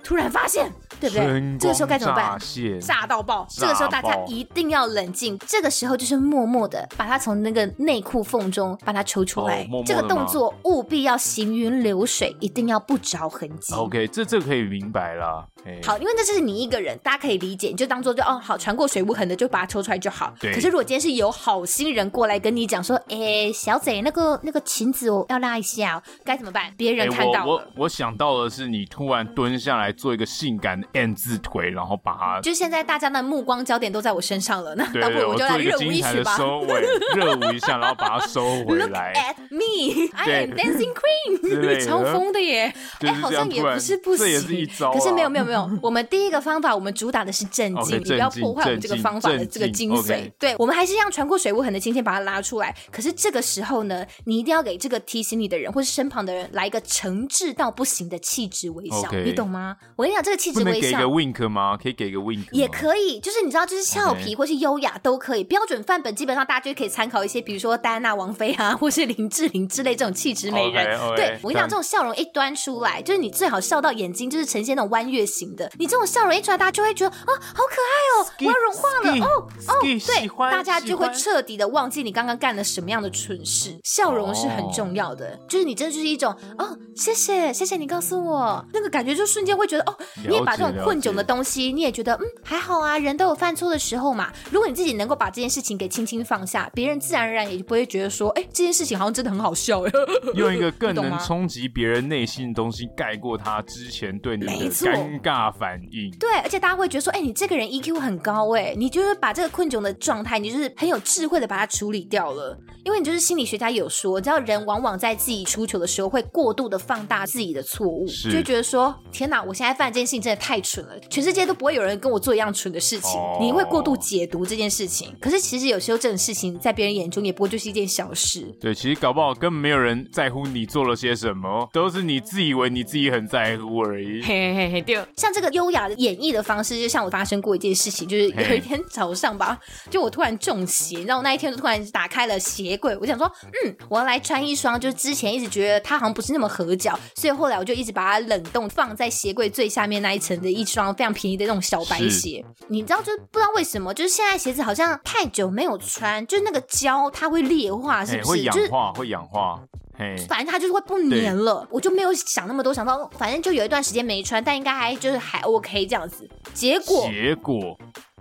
[0.04, 1.58] 突然发现，对不对？
[1.60, 2.38] 这个时候该怎么办？
[2.80, 3.46] 吓到爆！
[3.50, 5.38] 这个时候大家一定要冷静。
[5.46, 9.64] 这个时候就是默默的把它从那个内裤缝中把它抽出来。
[9.64, 13.74] 哦、默默这个动作务必要行云流水，一定要不着痕迹。
[13.74, 15.46] OK，这这可以明白了。
[15.84, 20.34] 好，因为这是你一个人，大家可以理解，你就当做就哦，好，船过水无痕的就把它抽出来就好。
[20.40, 20.54] 对。
[20.54, 26.74] 可是如果今天是有好心人过来跟你讲说，哎，小贼，那个那个裙子哦，要拉一下，该怎么办？
[26.78, 29.92] 别人看到我，我想到的是，你突然蹲下来。
[29.98, 36.82] 做一个性感的 N 字腿，然后把它，就现在大家的目光焦点都在我身上了，那待会我就来热舞一曲吧，收尾，
[37.16, 39.14] 热舞一下，然后把它收回来。
[39.14, 42.74] Look at me, I am dancing queen，超疯的耶！
[43.00, 44.94] 哎，好像也不是不行，这也是一招。
[44.94, 50.32] 可是没有没有没有， 我们第一个方法，我们主打的是正经，你不要破坏我们这个方法的这个精髓。
[50.38, 52.76] 对，我们还是让穿过水无痕的今天把它拉出来。
[52.92, 59.77] 可是这个时候呢，你一定要给这个提醒你的人或是身旁的人来一个诚挚到不行的气质微笑，你懂吗？
[59.96, 61.78] 我跟你讲，这个气质微笑，给个 wink 吗？
[61.82, 65.44] 可以给个 wink，也可以，就是你知道，就是俏皮或是优雅都可以。
[65.44, 70.86] 标准范本基本上大家就可以参考一些，比如说戴安娜王妃啊，或是林志玲之类这种气质美人。
[70.86, 75.72] Okay, okay, 对，我跟你讲，这种笑容一端出来，就是你最好笑到眼睛就是呈现那种弯月形的。
[75.80, 83.78] 你这种笑容一出来，大家就会觉得啊，好可爱哦我要融化了哦哦，对，大家就会彻底的忘记你刚刚干了什么样的蠢事。
[83.84, 90.74] 笑容是很重要的，哦、就是你真的就是一种哦，谢谢谢谢你告诉我，那个感觉就瞬间会觉得哦，你也把这种。
[90.88, 94.32] 困窘的东西，你也觉得嗯还好啊，人都有犯错的时候嘛。
[94.52, 99.84] 如果你自己能够把这件事情给轻轻放下，别人自然而然也就不会觉得说，哎，这件事情好像真的很好笑。
[100.36, 106.10] 用一个 更能冲击别人内心的东西盖过他之前对你的尴尬反应。
[106.20, 112.58] 对，而且大家会觉得说，哎，你这个人 EQ 很高，哎，你就是把这个困窘的状态，你就是很有智慧的把它处理掉了。
[112.86, 120.94] 因为你就是心理学家有说，你知道人往往在自己出糗的时候会过度的放大自己的错误，就觉得说，天哪，我现在犯这件事情真的太蠢了。
[121.10, 125.16] 全世界都不会有人跟我做一样蠢的事情，哦、你会过度解读这件事情。
[125.20, 128.56] 可是其实有时候这种事情在别人眼中也不过就是一件小事。
[128.62, 134.22] 对，其实搞不好根本没有人在乎你做了些什么，都是你自以为你自己很在乎而已。
[134.22, 135.04] 嘿嘿嘿，对。
[135.16, 139.58] 像这个优雅的演绎的方式，就像我发生过一件事情，就是有一天早上吧，
[139.90, 143.26] 就我突然中邪，然后我那一天就突然打开了鞋柜，我想说，
[143.66, 150.88] 嗯，我要来穿一双，就是之前一直觉得它好像不是那么合脚，所以后来我就一直把它冷冻放在鞋柜最下面那一层的一双。
[150.98, 158.30] 非常便宜的那种小白鞋，你知道，就是不知道为什么，就是现在鞋子好像太久没有穿，就是那个胶它会裂化，是不是？
[158.30, 159.62] 会氧化，会氧化。
[160.00, 161.68] 嘿，反正它就是会不粘了。
[161.70, 166.28] 我就没有想那么多，想到反正就有一段时间没穿，但应该还就是还 OK 这样子。
[166.54, 167.78] 结果，结果。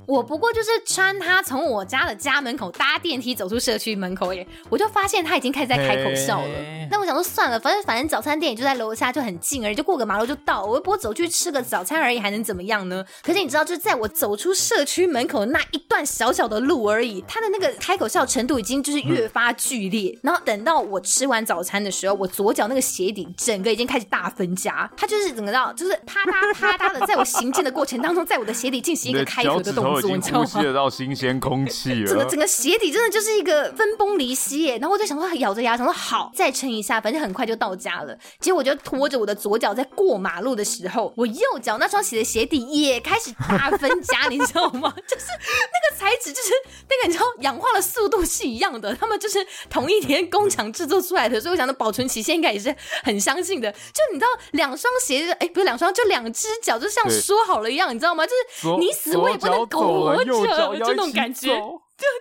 [0.07, 6.55] 我不过就是穿它从我家的家门口搭电梯走出社区门口耶，我就发现他已经开始在开口笑了。
[6.91, 10.65] 那我想说算了，反正反正早餐店也就在楼下，就很近而已，就过个马路就到。
[10.65, 13.05] 我又不过走去吃个早餐而已，还能怎么样呢？
[13.23, 20.13] 可是你知道，就是在我走出社区门口那一段小小的路而已，他的那个开口笑程度已经就是越发剧烈。
[20.17, 30.47] 嗯、然后等到我吃完早餐的时候，我左脚那个鞋底整个已经开始大分家，他就是整个到就是啪嗒啪嗒的，在我行进的过程当中，在我的鞋底进行一个开合的动作，你知道吗？
[30.47, 34.79] 吸得到新鲜空气了，整个整个鞋底真的就是一个分崩离析耶。
[34.79, 38.17] 然后我就想说，咬着牙想说好，再撑一下，反正很快就到家了。
[38.41, 44.93] 结果我就拖着我的左脚在过马路的时候，我右脚那双鞋的鞋底也开始大分家，你知道吗？
[45.07, 46.51] 就是那个材质，就是
[46.89, 53.71] 那个你知道氧化的速度是一样的，他们就是同一天工厂制作出来的，所以我想的保存期限应该也是很相信的。
[53.73, 58.25] 就你知道，两双鞋子，哎，不是两双，就两只脚，就像说好了一样，你知道吗？
[58.27, 60.33] 就是你死我也不能苟活着，
[60.79, 61.49] 就那种感觉。
[61.51, 61.61] 对对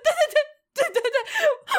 [0.03, 0.54] 对对。
[0.75, 1.19] 对对对，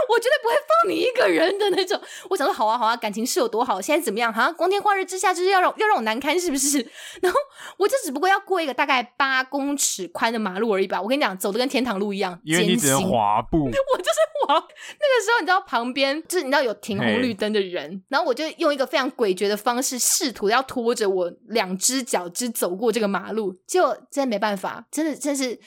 [0.09, 2.01] 我绝对不会放你一个人的那种。
[2.31, 4.33] 我想说，好啊好啊，感情是有多好，现在怎么样？
[4.33, 6.79] 好像光天化日之下就是要让要让我难堪，是不是？
[7.21, 7.39] 然后
[7.77, 11.01] 我就只不过要过一个大概八公尺宽的马路而已吧。
[11.01, 13.67] 我跟你讲，走的跟天堂路一样，因为你只能滑步。
[13.69, 14.55] 我就是滑。
[14.55, 25.59] 那个时候你知道旁边就是你知道有停红绿灯的人然后我就用一个非常诡谲的方式试图要拖着我两只脚只走过这个马路，结果真的没办法，真的真是。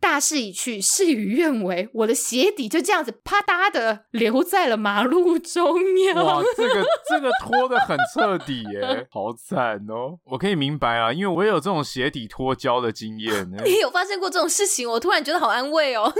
[0.00, 6.24] 大势已去，事与愿违，我的鞋底就这样子啪嗒的留在了马路中央。
[6.24, 10.18] 哇，这个 这个拖的很彻底耶， 好惨哦！
[10.24, 13.50] 我可以明白啊，因为我也有这种鞋底脱胶的经验。
[13.64, 14.88] 你有发生过这种事情？
[14.88, 16.12] 我突然觉得好安慰哦。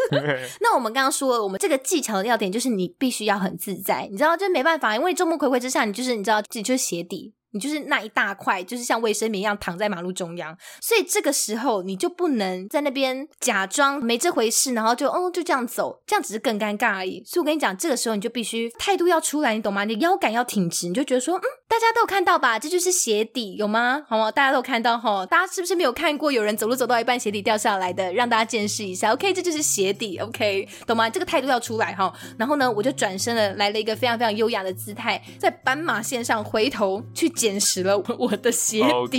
[0.60, 7.34] 那我们刚刚说了，我们这个技巧的要点就是你必须要很自在，你知道，就没办法，因为众目睽睽之下，你就是你知道自己就是鞋底。
[7.56, 17.22] 你就是那一大块，就是像卫生棉一样躺在马路中央，所以这个时候你就不能在那边假装没这回事，然后就哦就这样走，这样只是更尴尬而已。
[17.24, 19.84] 所以我跟你讲，这个时候你就必须态度要出来，你懂吗？
[19.84, 22.58] 你腰杆要挺直，你就觉得说，嗯，大家都有看到吧？
[22.58, 24.04] 这就是鞋底，有吗？
[24.06, 24.30] 好吗？
[24.30, 25.24] 大家都有看到哈？
[25.24, 28.12] 大家是不是没有看过有人走路走到一半鞋底掉下来的？
[28.12, 29.14] 让大家见识一下。
[29.14, 30.18] OK，这就是鞋底。
[30.18, 31.08] OK，懂吗？
[31.08, 32.12] 这个态度要出来哈。
[32.38, 37.45] 然后呢，我就转身了，来了一个非常非常优雅的姿态，在斑马线上回头去捡。
[37.46, 39.18] 捡拾了我 的鞋底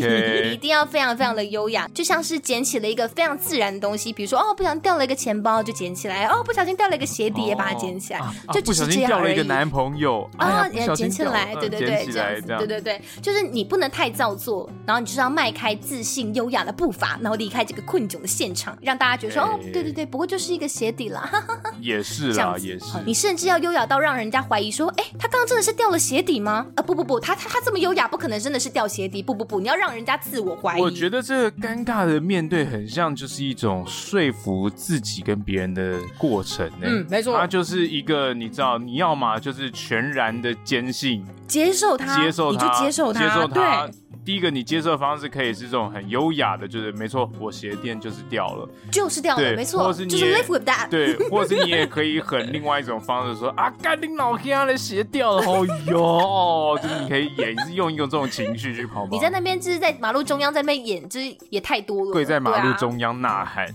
[0.52, 9.06] 一定要非常非常的优雅，就像是捡起了一个非常自然的东西，比如说哦，不小心掉了一个钱包就捡起来，哦，不小心掉了一个鞋底也把它捡起来，哦、就只是这样而已。
[9.06, 21.32] 啊、掉了一个男朋友啊，也捡起来，对对对，这样子，对对对，就是你不能太造作，然后你就是要迈开自信优雅的步伐，然后离开这个困窘的现场，让大家觉得说、欸、哦，对对对，不过就是一个鞋底啦，
[21.80, 22.86] 也是啦，也是。
[23.06, 26.66] 你甚至要优雅到让人家怀疑说，哎，他刚刚真的是掉了鞋底吗？
[26.76, 28.58] 啊、呃，不不不，他他他这么优雅，不可能真的。
[28.58, 30.82] 是掉鞋底，不不不，你要让人家自我怀疑。
[30.82, 36.68] 我觉得这个尴尬的面对，很像就是一种说服自己跟别人的过程。
[36.82, 43.86] 嗯，没错，它就是一个你知道，你要么就是全然的坚信，接受他，接受他，你就接受他，接受他。
[43.86, 43.94] 对。
[44.26, 59.12] 第一个，你接受的方式可以是这种很优雅的，就是没错，我鞋垫就是掉了，就是掉了，没错，或是你就是 live with that，对，或者是你也 可以很另外一种方式说啊，干你老兄的鞋掉了，哦哟，就是你可以也是用一种这种情绪去跑步。
[59.12, 63.72] 你在那边就是在马路中央在那边演，就是也太多了，跪在马路中央呐喊，啊、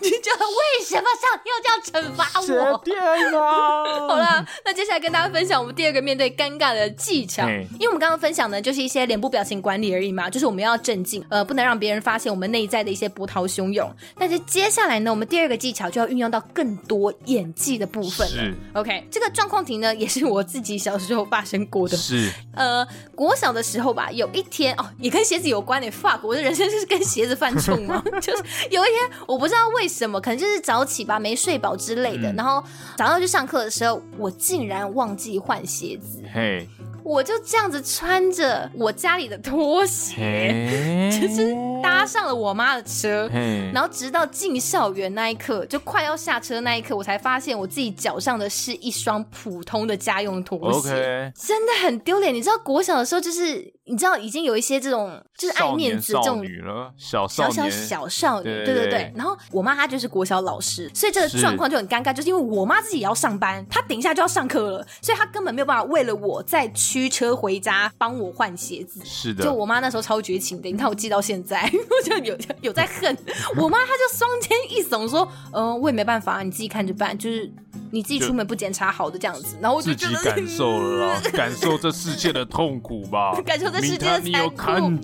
[0.00, 1.68] 你觉得为什么上帝要这
[2.00, 2.46] 样惩罚我？
[2.46, 2.98] 鞋垫
[3.34, 3.84] 啊！
[4.08, 13.90] 好了，那接下来跟大家分享我们第二个面对尴尬的技巧，嘿因为我们刚刚分享的就是一些脸部表情管理而已嘛，就是我们要镇静，呃，不能让别人发现我们内在的一些波涛汹涌。
[14.18, 18.32] 但是接下来呢，我们第二个技巧就要运用到更多演技的部分了。
[18.32, 21.96] 是，OK，这个状况题呢，也是我自己小时候发生过的。
[21.96, 25.88] 是，呃，国小的时候吧，有一天哦，也跟鞋子有关的。
[25.90, 28.02] fuck，我的人生就是跟鞋子犯冲吗？
[28.20, 32.62] 就是有一天，我不知道为什么，可能就是早起吧，没睡饱之类的，嗯、然后
[32.96, 36.22] 早上去上课的时候，我竟然忘记换鞋子。
[36.32, 36.68] 嘿。
[37.08, 43.26] 我就这样子穿着我家里的拖鞋，就是搭上了我妈的车，
[43.72, 52.34] 然后直到进校园那一刻，就快要下车那一刻，我才发现我自己脚上的是一双普通的家用拖鞋，真的很丢脸。
[52.34, 59.12] 你知道国小的时候，就是你知道已经有一些这种就是爱面子这种女了，小小小小少女，对对对。
[59.16, 66.98] 然后我妈她就是国小老师，所以这个状况就很尴尬，就是因为我妈自己也要上班，她等一下就要上课了，所以她根本没有办法为了我再去。
[66.98, 69.44] 驱车回家帮我换鞋子，是的。
[69.44, 73.16] 就我妈那时候超绝情的，你看我记到现在， 我就有有在恨
[73.56, 75.20] 我妈，她就双肩一耸说
[75.54, 77.48] ：“嗯、呃，我也没办法，你自己看着办。”就是
[77.90, 85.02] 你自己出门不检查好的这样子，然后我就自己感受了啦，感受这世界的痛苦吧， 感受这世界的残酷。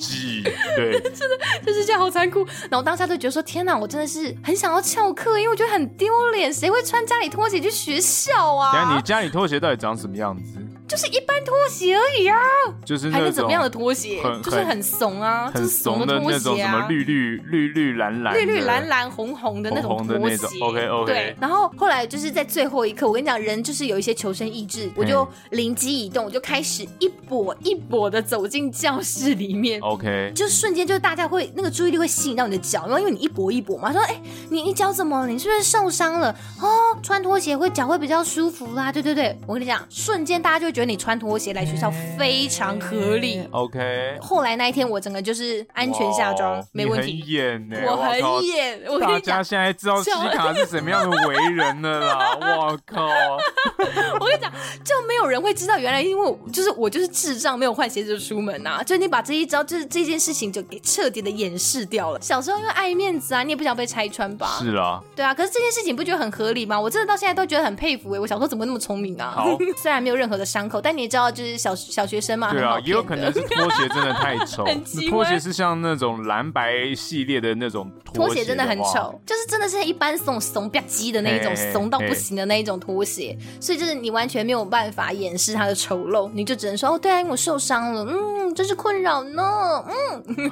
[0.77, 2.45] 对， 真的这世界好残酷。
[2.71, 8.73] 然后当下就觉得说，天哪，我真的是很想要翘课，因为我觉得很丢脸，谁会穿家里拖鞋去学校啊？
[8.73, 10.59] 等下，你家里拖鞋到底长什么样子？
[10.87, 12.37] 就是一般拖鞋而已啊，
[12.85, 14.23] 就是还能怎么样的拖鞋？
[14.43, 20.47] 就是很怂啊，很怂的那种什么绿绿绿绿蓝蓝、绿绿蓝蓝红红的那种拖鞋。
[20.61, 21.13] OK OK。
[21.13, 29.81] 对，然后后来就是在最后一刻，我跟你讲，人就是有一些求生意志，我就灵机一动，我就开始一跛一跛的走进教室里面。
[29.81, 34.21] OK，就瞬间就是大家会那个注意力会吸引到你的脚，然后因为你一跛一跛嘛，说哎，
[34.51, 35.27] 你你脚怎么了？
[35.27, 36.31] 你是不是受伤了？
[36.61, 36.69] 哦，
[37.03, 38.93] 穿拖鞋会脚会比较舒服啦。
[38.93, 43.49] 对对对，我跟你讲，瞬间大家就会觉得你穿拖鞋来学校非常合理。
[43.53, 44.19] OK。
[44.21, 47.21] 后来那一天我整个就是安全下装，没问题。
[47.23, 48.81] 很演呢，我很演。
[48.89, 52.39] 我大家现在知道西卡是什么样的为人了啦！
[52.41, 53.07] 我靠！
[53.07, 54.53] 我跟你讲，
[54.85, 58.83] 就没有人会知道，原来因为就是我就是智障，没有换鞋子就出门呐。
[58.85, 62.21] 就你把这一招，就是这件事情就给彻底的掩饰掉了。
[62.21, 64.59] 小时候因为爱面子啊，你也不想被拆穿吧？
[64.61, 65.01] 是啊。
[65.15, 66.81] 对啊，可是这件事情不觉得很合理吗？
[66.81, 68.19] 我真的到现在都觉得很佩服哎！
[68.19, 69.33] 我小时候怎么那么聪明啊？
[69.37, 72.53] 好， 虽然没有任何的伤口，但你也知道，就是小小学生嘛。
[72.53, 74.65] 对啊，也有可能是 拖鞋真的太丑。
[75.11, 83.37] 拖鞋是像那种蓝白系列的那种拖鞋，拖鞋真的很丑，就是真的是一般怂怂吧唧的那一种，怂到不行的那一种拖鞋。
[83.61, 90.51] 所以就是你完全没有办法掩饰它的丑陋，你就只能说哦，对啊，因为我受伤了，嗯，真是困扰呢，嗯，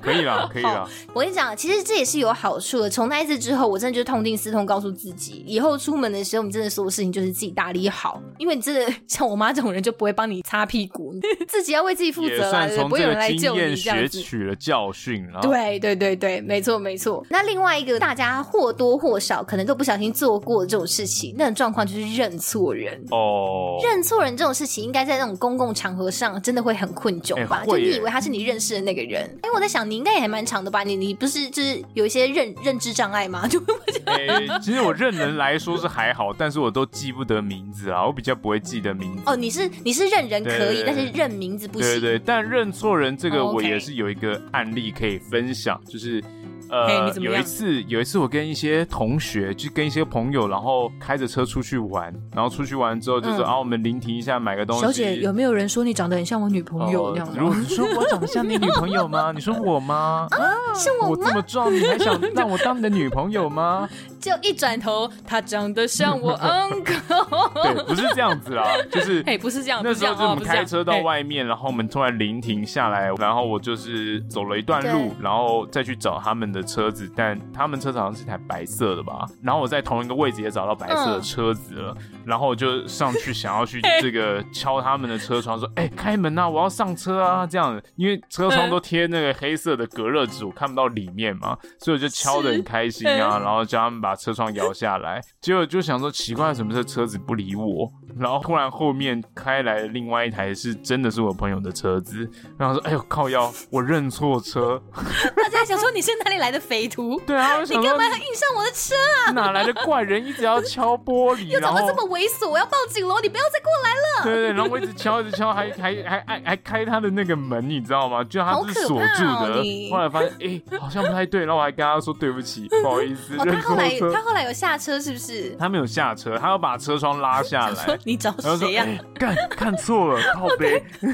[0.00, 0.88] 可以了，可以了。
[1.12, 2.88] 我跟你讲，其实这也是有好处的。
[2.90, 11.14] 从那一次之后，我真的就痛定思痛，告诉自己，以后出门的时候，你真的所有事情就是自己打理好，因为你真的像我妈这种人，就不会帮你擦屁股，
[11.46, 14.20] 自己要为自己负责啦，不会有人来救你这样子。
[14.20, 17.24] 学取了教训，对对对对，没错没错。
[17.28, 23.78] 那另外一个大家或多或少可能都不小心做过这种事情，那种状况就是认错人哦。
[23.82, 27.64] 认错人这种事情，应该在那种公共场合上真的会很困窘吧？
[27.66, 30.82] 就你以为他是你认识的那个人，哎，我在想你应该也还蛮长的吧？
[30.82, 33.46] 你你不是就是有一些认认知障碍吗？
[33.48, 33.60] 就
[34.04, 34.26] 哎，
[34.62, 39.17] 其实我认人来说是还好，但是我都记不得名字啊，我比较不会记得名字。
[39.24, 41.88] 哦，你是你是认人可以，但是认名字不行。
[41.88, 46.22] 对对，但认错人这个我也是有一个案例可以分享，就是。
[46.70, 54.82] 呃，有一次，有一次我跟一些同学，就跟一些朋友，然后开着车出去玩，然后出去玩之后就说、嗯、啊，我们临停一下买个东西。
[54.82, 57.40] 小姐，有没有人说你长得很像我女朋友那样、呃？
[57.40, 59.32] 如果你说我长得像你女朋友吗？
[59.34, 60.28] 你说我吗？
[60.30, 60.38] 啊，
[60.74, 61.08] 是我吗？
[61.08, 63.88] 我这么壮，你还想让我当你的女朋友吗？
[64.20, 67.62] 就一转头，他长得像我 uncle。
[67.62, 69.80] 对，不是这样子啦，就是 哎，不是这样。
[69.82, 79.26] 那时候就我们开车到外面，然后我们突然临停下来，然后我就是走了一段路，然后再去找他们的车子，但他们车子好像是台白色的吧。
[79.42, 94.07] 然后我在同一个位置也找到白色的车子了，然后我就上去想要去 这个敲他们的车窗，说：“哎，开门呐，我要上车啊！”这样，因为车窗都贴那个黑色的隔热纸，我看不到里面嘛，所以我就敲得很开心啊，然后叫他们把。
[94.08, 97.92] 把车窗摇下来，结果就想说奇怪，什么这车子不理我？
[98.18, 102.28] 然后突然后面开来了另外一台，是真的是我朋友的车子。
[102.56, 104.80] 然后说：“哎呦靠腰，我认错车。
[105.36, 107.20] ”大家想说你是哪里来的匪徒？
[107.26, 108.94] 对啊，你干嘛要印上我的车
[109.26, 109.32] 啊？
[109.32, 111.44] 哪来的怪人一直要敲玻璃？
[111.52, 113.16] 又怎么这么猥琐，我要报警喽！
[113.22, 114.24] 你不要再过来了。
[114.24, 118.22] 对对，然后我一直敲，一直敲，还还还还还开他的那个门，你知道吗？
[118.24, 119.60] 就他是锁住的。
[119.60, 123.36] 哦、后来发现哎，好像不太对，然后我还跟他说对不起，不好意思。
[123.36, 125.56] 哦，他后来他后来有下车是不是？
[125.58, 127.98] 他没有下车，他要把车窗拉下来。
[128.08, 128.86] 你找谁呀？
[129.16, 130.82] 干，看错了， 靠背，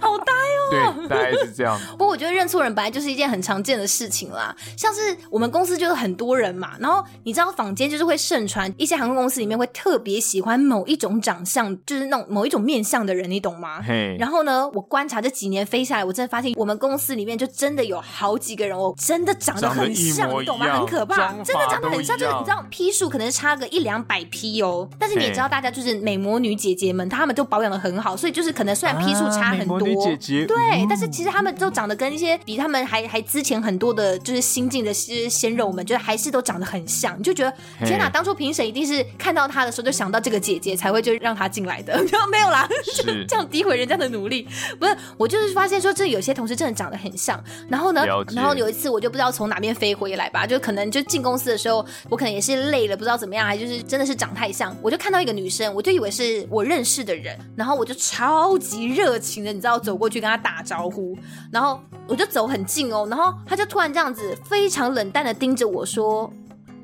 [0.00, 0.98] 好呆哦。
[0.98, 1.78] 对，大概是这样。
[1.92, 4.52] 不过我觉得认错人本来就是一件很常见的事情啦。
[4.76, 13.80] 像是我们公司就是很多人嘛，然后你知道坊间就是会盛传一些航空公司里面会特别喜欢某一种长相，就是那种某一种面相的人，你懂吗？
[13.80, 14.16] 嘿。
[14.18, 20.78] 然后呢，我观察这几年飞下来，我真的发现我们公司里面就真的有好几个人哦，真的长得很像，你懂吗？
[20.78, 30.56] 很可怕，真的长得很像，就是你知道批数可能差个一两百批哦，但是你也知道大家就是美魔女姐姐们，她们都保养的很好，所以就是可能虽然批数差很多，姐姐对，
[30.88, 37.52] 但是其实她们都长得跟一些比她们还还之前很多的，就是新进的鲜鲜肉们，就是还是都长得很像，你就觉得
[37.86, 44.46] 天哪，当初评审一定是看到她的时候就想到这个姐姐才会就让她进来的， 就没有啦，就这样诋毁人家的努力，
[44.78, 61.16] 不是，我就是发现说这有些同事真的长得很像，然后呢，然后有一次我就不知道从哪边飞回来吧，就可能就进公司的时候，我可能也是累了，不知道怎么样，还就是真的是长太像，我就看到一个女生，我就以为是我认识的人，然后我就超级热情的，你知道，走过去跟她打招呼，
[61.50, 66.30] 然后我就走很近哦，然后她就突然这样子非常冷淡的盯着我说：“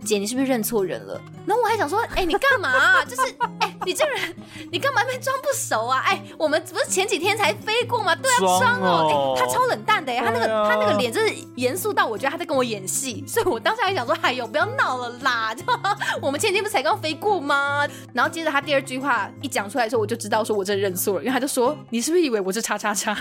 [0.04, 3.04] 姐，你是不是认错人了？”然后我还想说：“哎、欸，你干嘛、啊？
[3.04, 3.22] 就是
[3.58, 4.34] 哎、欸，你这个人，
[4.70, 6.00] 你干嘛在装不熟啊？
[6.06, 8.14] 哎、欸，我们不是前几天才飞过吗？
[8.14, 9.08] 对啊，装哦。
[9.08, 13.24] 哎、欸，他超冷淡的，他那个、啊、他那个脸真是严肃到我觉得他在跟我演戏。
[13.26, 15.54] 所以我当时还想说：哎呦，不要闹了啦！
[15.54, 15.64] 就
[16.22, 17.86] 我们前几天不是才刚飞过吗？
[18.12, 23.16] 然后接着他第二句话一讲出来的时候，我就知道说我真的认错了，因为他就说：你是不是以为我是叉叉叉？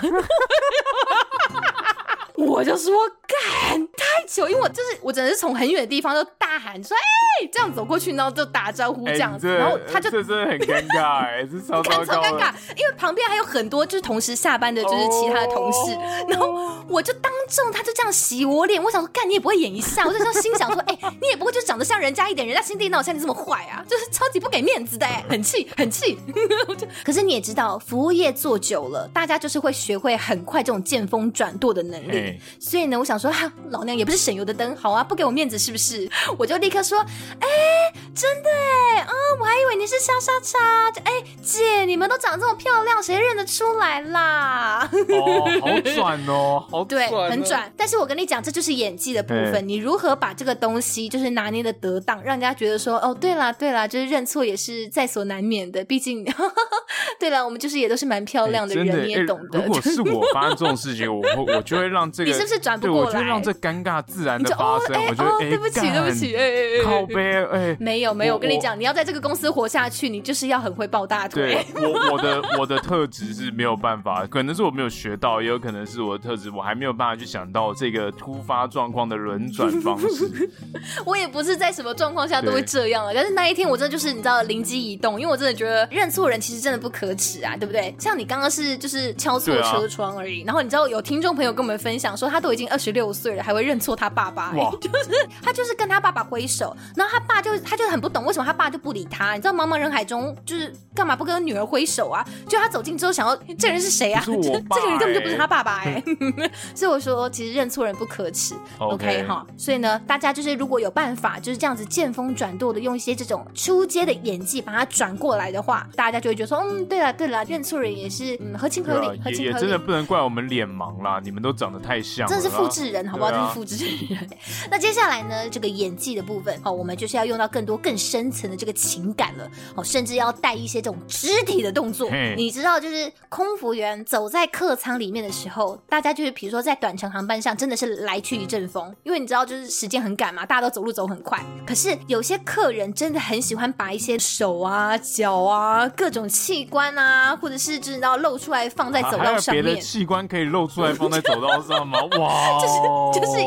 [2.46, 2.94] 我就说
[3.26, 9.46] 干太久，因为我就是我，真的是从很远的地方就大喊说：“哎、欸，这样走过去，然后就打招呼这样子。
[9.46, 15.92] 欸”然后他就这真的很尴尬哎、欸，这超 超尴尬，因为旁边还有很多就是同时下班的，就是其他的同事。
[15.94, 18.82] 哦、然后我就当众，他就这样洗我脸。
[18.82, 23.84] 我想说，干你也不会演一下， 我就这样心想说：“哎、欸，你也不会就长得像人家一点，人家心地那么像你这么坏啊？
[23.88, 26.18] 就是超级不给面子的、哎，很气很气。
[27.04, 32.29] ”可是你也知道，服务业做久了，大家就是会学会很快这种见风转舵的能力。
[32.30, 36.08] 欸所以呢，我想说，哈、啊，老娘也不是省油的灯，好啊，不给我面子是不是？
[36.38, 40.58] 我就立刻说，哎、欸，真的哎，啊、嗯，我还以为你是莎莎叉，
[41.04, 44.88] 哎、欸，姐，你们都长这么漂亮，谁认得出来啦？
[44.92, 47.72] 哦，好转哦， 好转、哦，对，很转。
[47.76, 56.24] 但是我跟你讲，这就是演技的部分，你如何把这个东西就是拿捏的得当，让人家觉得说，哦，对啦，对啦，就是认错也是在所难免的，毕竟，
[57.18, 59.66] 对啦，我们就是也都是蛮漂亮的人，欸、你也懂得、欸。
[59.66, 62.50] 如果是我发生这种事情，我会我就会让这个。
[62.50, 64.96] 是转不过来，我就让这尴尬自然的发生。
[64.96, 71.64] 哦欸、我觉得，哦、对不起，对不起，哎哎哎，靠北，哎，没有没有，我跟你讲，你要在这个公司活下去，你就是要很会抱大腿。
[71.72, 80.50] 对， 我我的我的特质是没有办法，可能是我没有学到，也有可能是我的特质，我还没有办法去想到这个突发状况的轮转方式。
[81.06, 87.94] 我也不是在什么状况下都会这样了，但是那一天我真的就是你知道灵机一动，因为我真的觉得认错人其实真的不可耻啊，对不对？
[88.00, 102.24] 像你刚刚是就是敲错车窗而已，啊、然后你知道有听众朋友跟我们分享说，他都已经二十六岁了还会认错他爸爸、欸，哇 就是他就是跟他爸爸挥手，然后他爸就他就很不懂为什么他爸就不理他，你知道茫茫人海中就是干嘛不跟女儿挥手啊？
[102.48, 104.22] 就他走近之后想要这人是谁啊？
[104.26, 109.24] 这、欸、这个人根本就不是他爸爸哎、欸， 所以我说其实认错人不可耻，OK。
[109.26, 109.46] 哈？
[109.56, 123.00] 所以呢，大家就是如果有办法就是这样子见风转舵的用一些这种出街的演技把它转过来的话，大家就会觉得说嗯对了对了，认错人也是嗯合情合理，合情合理，也真的不能怪我们脸盲啦，你们都长得太像，真的是复制人。
[123.10, 123.30] 好不好？
[123.30, 124.30] 啊、就是复制人。
[124.70, 125.48] 那接下来呢？
[125.50, 129.50] 这个演技的部分，好，我们就是要用到更多更深层的这个情感了。
[129.74, 132.08] 哦，甚至要带一些这种肢体的动作。
[132.08, 141.42] 嘿你知道，就是空服员走在客舱里面的时候，大家就是比如说在短程航班上，真的是来去一阵风，因为你知道，就是时间很赶嘛，大家都走路走很快。
[141.66, 149.64] 可是有些客人真的很喜欢把一些手啊、脚啊、各种器官啊，或者是知道露出来放在走道上面。
[149.64, 152.00] 别的器官可以露出来放在走道上吗？
[152.18, 152.60] 哇！
[152.60, 152.74] 就是。
[153.12, 153.38] 就是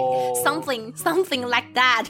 [0.43, 2.05] something something like that，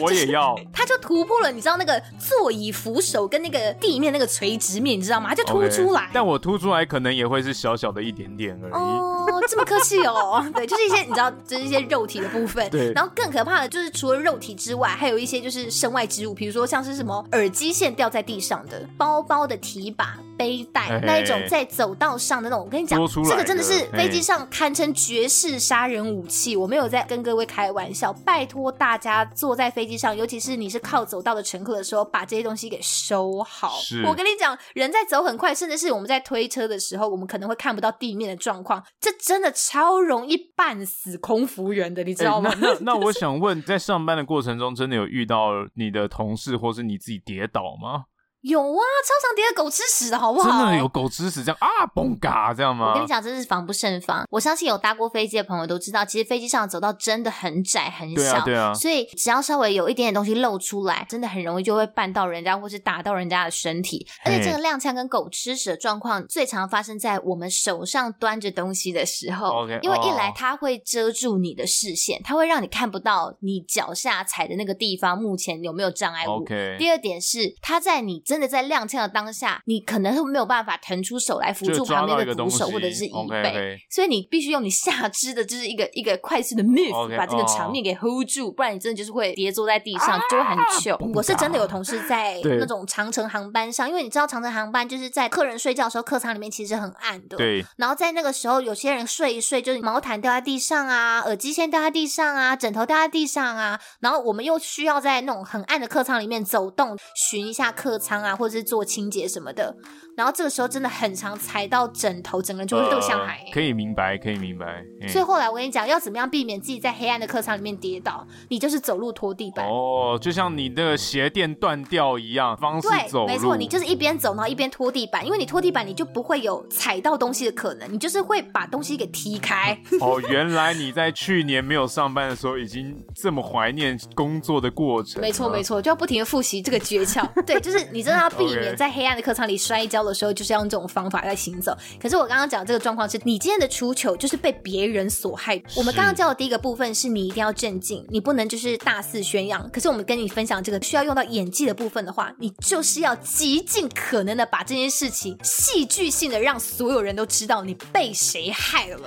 [0.00, 0.58] 我，我也要。
[0.72, 5.28] 他就突破了，你知道那个座椅扶手跟那个地面那个垂直面，你知道吗？
[5.28, 6.02] 他就凸出来。
[6.02, 8.72] Okay, 但我凸出来可能也会是小小的一点点而已。
[8.72, 10.44] 哦，这么客气哦。
[10.54, 12.68] 对，就是一些你知道，就是一些肉体的部分。
[12.68, 12.92] 对。
[12.92, 20.18] 然后更可怕的就是除了肉体之外，还有一些就是身外之物，比如说像是什么耳机线掉在地上的，包包的提把。
[20.38, 26.54] 背带那一种在走道上的那种，我跟你讲，这个真的是飞机上堪称绝世杀人武器。
[26.54, 33.74] 我没有在跟各位开玩笑，拜托大家坐在飞机上，尤其是你是靠走道的乘客的时候，把这些东西给收好。
[34.06, 42.54] 我跟你讲，人在走很快，甚至是我们在推车的时候，我们可能会看不到地面的状况，这真的超容易半死空服员的，你知道吗？
[42.60, 48.04] 那 那，那我想问，在上班的过程中，真的有遇到你的同事或是你自己跌倒吗？
[48.42, 50.48] 有啊，超常叠的狗吃屎的好不好？
[50.48, 52.90] 真的有狗吃屎这样啊，嘣嘎这样吗？
[52.90, 54.24] 我跟你讲，真是防不胜防。
[54.30, 58.74] 我相信有搭过飞机的朋友都知道，其实飞机上的走道真的很窄很小，对啊，对啊。
[58.74, 64.06] 所以只要稍微有一点点东西露出来，真的很容易就会绊到人家，或是打到人家的身体。
[64.24, 69.48] 而且这个踉跄跟狗吃屎的状况最常发生在我们手上端着东西的时候。
[69.48, 76.42] OK，因为一来它会遮住你的视线，它会让你看不到你脚下踩的那个地方目前有没有障碍物。
[76.42, 76.76] OK。
[76.78, 79.08] 第二点是它在你真的在踉跄的。
[79.08, 83.76] 当下你可能会没有办法腾出手来扶住旁边的扶手或者是椅背，okay, okay.
[83.90, 88.54] 所以你必须用你下肢的，就是一个一个快速的 move Okay, 把这个场面给 hold 住，oh.
[88.54, 90.94] 不然你真的就是会跌坐在地上，就会很糗。
[90.94, 97.38] 啊、我是真的有同事在 那种长城航班上，因为你知道长城航班就是在客人睡觉的时候，客舱里面其实很暗的。
[97.38, 97.64] 对。
[97.78, 109.74] 然后在那个时候，有些人睡一睡，就是毛毯掉在地上啊，耳机线掉在地上啊，枕头掉在地上啊，然后我们又需要在那种很暗的客舱里面走动，寻一下客舱仓啊，或者是做清洁什么的。
[110.16, 113.52] 然后这个时候真的很常踩到枕头，整个人就会露向海、呃。
[113.52, 114.84] 可以明白，可以明白。
[115.06, 118.26] 所以后来我跟你讲，要怎么样避免自己在黑暗的客舱里面跌倒？
[118.48, 119.64] 你就是走路拖地板。
[119.64, 123.26] 哦，就像你的鞋垫断掉一样方式走。
[123.26, 129.78] 对，没错，你就是一边走然后一边拖地板，因为你拖地板你就不会有踩到东西的可能，你就是会把东西给踢开。
[130.00, 135.22] 哦，原来你在去年没有上班的时候已经这么怀念工作的过程。
[135.22, 137.24] 没错没错，就要不停的复习这个诀窍。
[137.46, 140.88] 对，就是你真的要避免在黑暗的客舱里摔跤的时候，就是要用这种。
[140.88, 145.62] 方法在行走，可是我刚刚讲这个状况是你今天的出糗就是被别人所害。
[145.76, 149.68] 我们刚刚教的第一个部分是你一定要镇静，你不能就是大肆宣扬。
[149.70, 158.98] 可是我们跟你分享这个需要用到演技的部分的话，你就是要极尽可能的把这件事情戏剧性的让所有人都知道你被谁害了。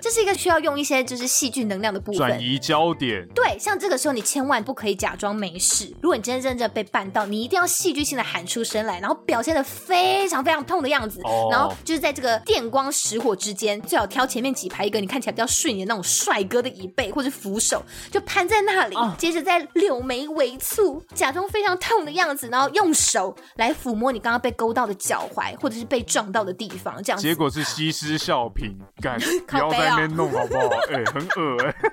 [0.00, 3.28] 这是一个需要用一些就是戏剧能量的部分，转移焦点。
[3.34, 5.94] 对，像这个时候你千万不可以假装没事。
[6.00, 11.20] 如果你今天真正被绊到，你一定要戏剧性的喊出声来，然后表现的非常非常痛的样子。
[11.24, 27.26] 哦、然后就是在这个电光石火之间，最好挑前面几排一个你看起来比较顺眼的那种帅哥的椅背或者扶手，就攀在那里，哦、接着再柳眉微蹙，假装非常痛的样子，然后用手来抚摸你刚刚被勾到的脚踝或者是被撞到的地方，这样子。
[27.26, 30.66] 结果是西施笑评，干， 不要在那边弄好不好？
[30.90, 31.88] 哎、欸，很恶哎、欸。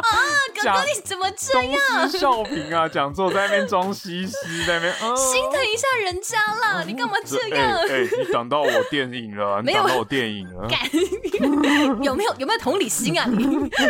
[0.00, 0.16] 啊，
[0.54, 1.80] 哥哥你怎么这样？
[2.00, 7.72] 东施效颦啊，讲座在那边装西施，在那边、呃、心疼一下人家啦，你干嘛这样？
[7.88, 10.68] 哎、欸欸，你挡到我电影了，没 有你挡到我电影了，
[12.02, 13.26] 有没有有没有同理心啊？
[13.26, 13.44] 你，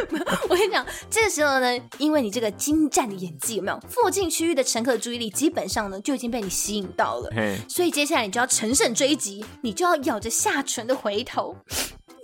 [0.49, 3.81] 我跟你讲，这个时候呢，因为你这个精湛的演技，有没有？
[3.89, 7.31] 附近区域的乘客的注意力基本上呢就已经被你吸引到了，
[7.69, 11.57] 所以接下来你就要乘胜追击，你就要咬着下唇的回头。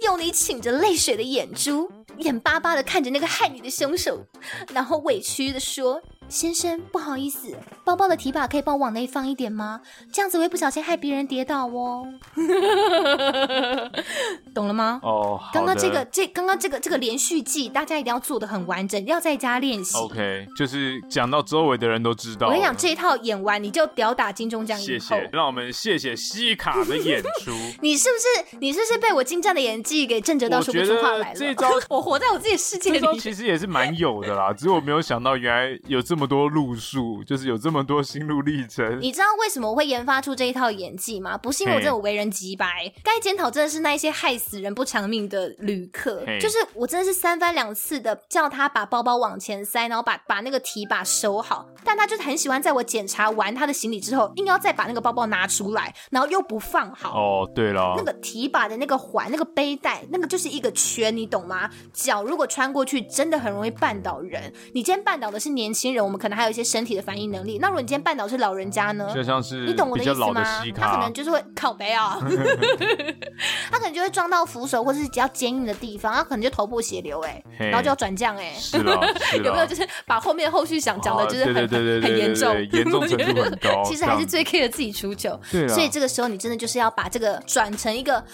[0.02, 4.26] 用你噙着泪水的眼珠，眼巴巴的看着那个害你的凶手，
[4.72, 6.00] 然后委屈的说。
[6.28, 9.80] 先生，不好意思，包包的提把可以帮我往内放一点吗？
[10.12, 12.04] 这样子我会不小心害别人跌倒哦。
[14.52, 14.98] 懂了吗？
[15.04, 19.96] 哦，刚刚这个这刚刚这个这个连续剧，大家一定要做的很完整，要在家练习。
[19.96, 22.48] OK，就是讲到周围的人都知道。
[22.48, 24.76] 我跟你讲，这一套演完你就屌打金钟奖。
[24.76, 27.52] 谢谢，让我们谢谢西卡的演出。
[27.80, 28.24] 你是不是
[28.58, 31.38] 你是不是被我精湛的演技给震着到说不出话来了？
[31.38, 33.20] 这招 我活在我自己的世界里。
[33.20, 36.16] 其实也是蛮有的啦， 只是我没有想到原来有这。
[36.16, 38.98] 么多路数，就是有这么多心路历程。
[39.02, 41.36] 你知道为什么我会研发出这一套演技吗？
[41.36, 46.24] 不是因为我这种为人极白，该检讨真的是那一些害死人不偿命的旅客。
[46.40, 57.10] 就是我真的是三番两次的叫他把包包往前塞，然后把把那个提把收好，但他就是很喜欢在我检查完他的行李之后，硬要再把那个包包拿出来，然后又不放好。
[57.10, 61.68] 哦，对了，那个提把的那个环、那个背带，那个就是一个圈，你懂吗？
[61.96, 64.52] 脚如果穿过去，真的很容易绊倒人。
[64.74, 66.04] 你今天绊倒的是年轻人。
[66.04, 67.58] 我们可能还有一些身体的反应能力。
[67.58, 69.10] 那如果你今天绊倒是老人家呢？
[69.14, 70.62] 就像是你懂我的意思吗？
[70.76, 72.18] 他可能就是会靠背啊，
[73.72, 78.52] 他可能就会撞到扶手或者是比较坚硬的地方，他可能就头破血流哎，然后就要转降哎。
[78.52, 79.00] 是了，
[79.42, 83.82] 有没有就是把后面后续想讲的，就是很很严重，严重程度很高。
[83.88, 85.40] 其实还是最 care 自己出糗。
[85.50, 88.24] 对，所以这个时候你真的就是要把这个转成一个啊，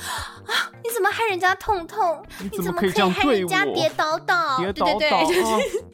[0.83, 2.21] 你怎么害人家痛痛？
[2.51, 4.59] 你怎么可以害人家跌倒倒？
[4.59, 5.11] 对对对，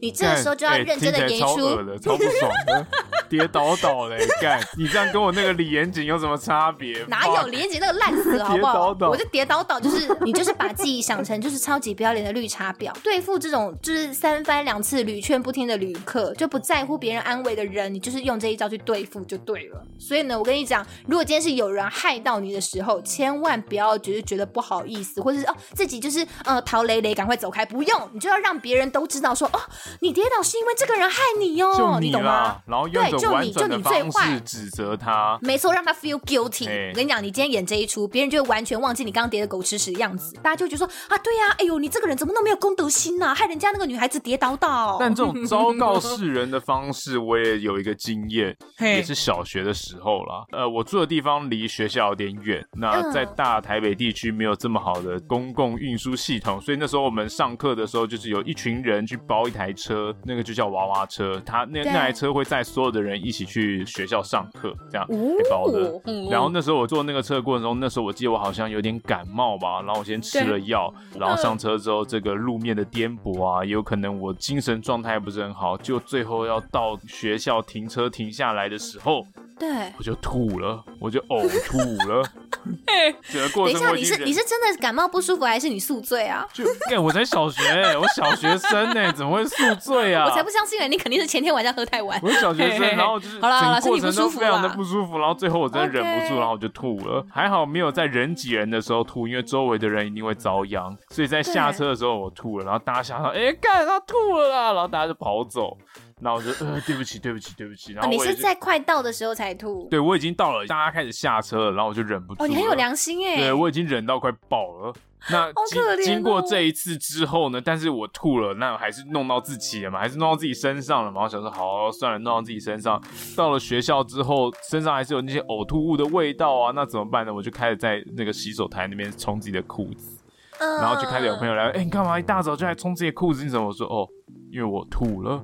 [0.00, 1.68] 你这个时候就要认真的演出。
[2.00, 2.86] 超不爽的，
[3.28, 4.18] 跌倒倒嘞！
[4.40, 7.04] 干，你这样跟我那个李延景有什么差别？
[7.08, 8.96] 哪有李延景那个烂死了，好不好？
[9.08, 19.82] 我就跌倒倒，就是你就是把自己想成就是超级不要脸的绿茶婊，对付这种就是三番两次屡劝不听的旅客，就不在乎别人安慰的人，你就是用这一招去对付就对了。
[19.98, 29.60] 所以呢，我跟你讲，如果今天是有人害到你的时候，千万不要就是觉得不好意思，或者是哦自己就是呃逃雷雷赶快走开，不用，你就要让别人都知道说哦，
[30.00, 31.74] 你跌倒是因为这个人害你哟。
[31.74, 32.56] 就你懂吗？
[32.66, 36.64] 然后用一种婉转的方式指责他，没错，让他 feel guilty。
[36.90, 44.96] 我跟你讲，你今天演这一出，别人就会完全忘记你刚刚跌的狗吃屎的样子，大家就觉得说啊，对呀，哎呦，你这个人怎么那么没有公德心呐，害人家那个女孩子跌倒倒。
[44.98, 50.44] 但这种昭告世人的方式，我也有一个经验，也是小学的时候啦。
[50.52, 66.02] 呃，我住的地方离学校有点远，那在大台北地区没有这么好的公共运输系统，所以那时候我们上课的时候，就是有一群人去包一台车，那个就叫娃娃车，他那那台车会载所有的人一起去学校上课，这样被包的。
[66.28, 79.24] 然后那时候我坐那个车的过程中，那时候我记得我好像有点感冒吧，然后我先吃了药，然后上车之后，这个路面的颠簸啊，也有可能我精神状态不是很好，就最后要到学校停车停下来的时候。
[79.58, 81.78] 对，我就吐了，我就呕吐
[82.08, 82.22] 了。
[83.28, 83.80] 整个过程。
[83.80, 86.46] 等一下，你是你是真的感冒不舒服，还是你宿醉啊？
[86.52, 87.60] 就， 哎，我才小学，
[87.98, 90.24] 我小学生呢，怎么会宿醉啊？
[90.26, 92.18] 我才不相信，你肯定是前天晚上喝太晚。
[92.22, 97.26] 我是小学生，然后就是整个过程都非常的不舒服，然后最后我真的忍不住，然后我就吐了。
[97.28, 100.96] 还好没有在人挤人的时候吐，因为周围的人一定会遭殃。
[101.10, 105.76] 所以在下车的时候我吐了，然后大家想到，哎，干他吐了啦，然后大家就跑走。
[106.20, 107.92] 然后我就呃，对不起，对不起，对不起。
[107.92, 109.86] 然后、哦、你是在快到的时候才吐？
[109.90, 112.42] 对，我已经到了，大家开始下车了，然后我就忍不住。
[112.42, 113.36] 哦，你很有良心哎。
[113.36, 114.94] 对，我已经忍到快爆了。
[115.30, 117.60] 那经、哦、经过这一次之后呢？
[117.60, 121.22] 但是我吐了，那还是弄到自己了嘛，还是弄到自己身上了嘛。
[121.22, 123.02] 我想说，好，算了，弄到自己身上。
[123.36, 127.34] 到了学校之后，身上还是有那些呕吐物的味道啊，那怎么办呢？
[127.34, 130.18] 我就开始在那个洗手台那边冲自己的裤子，
[130.60, 133.42] 嗯、然后就开始有朋友来，哎，你干嘛一大早就来冲自己的裤子？
[133.42, 133.66] 你怎么？
[133.66, 134.08] 我说，哦。
[134.50, 135.42] 因为我吐了，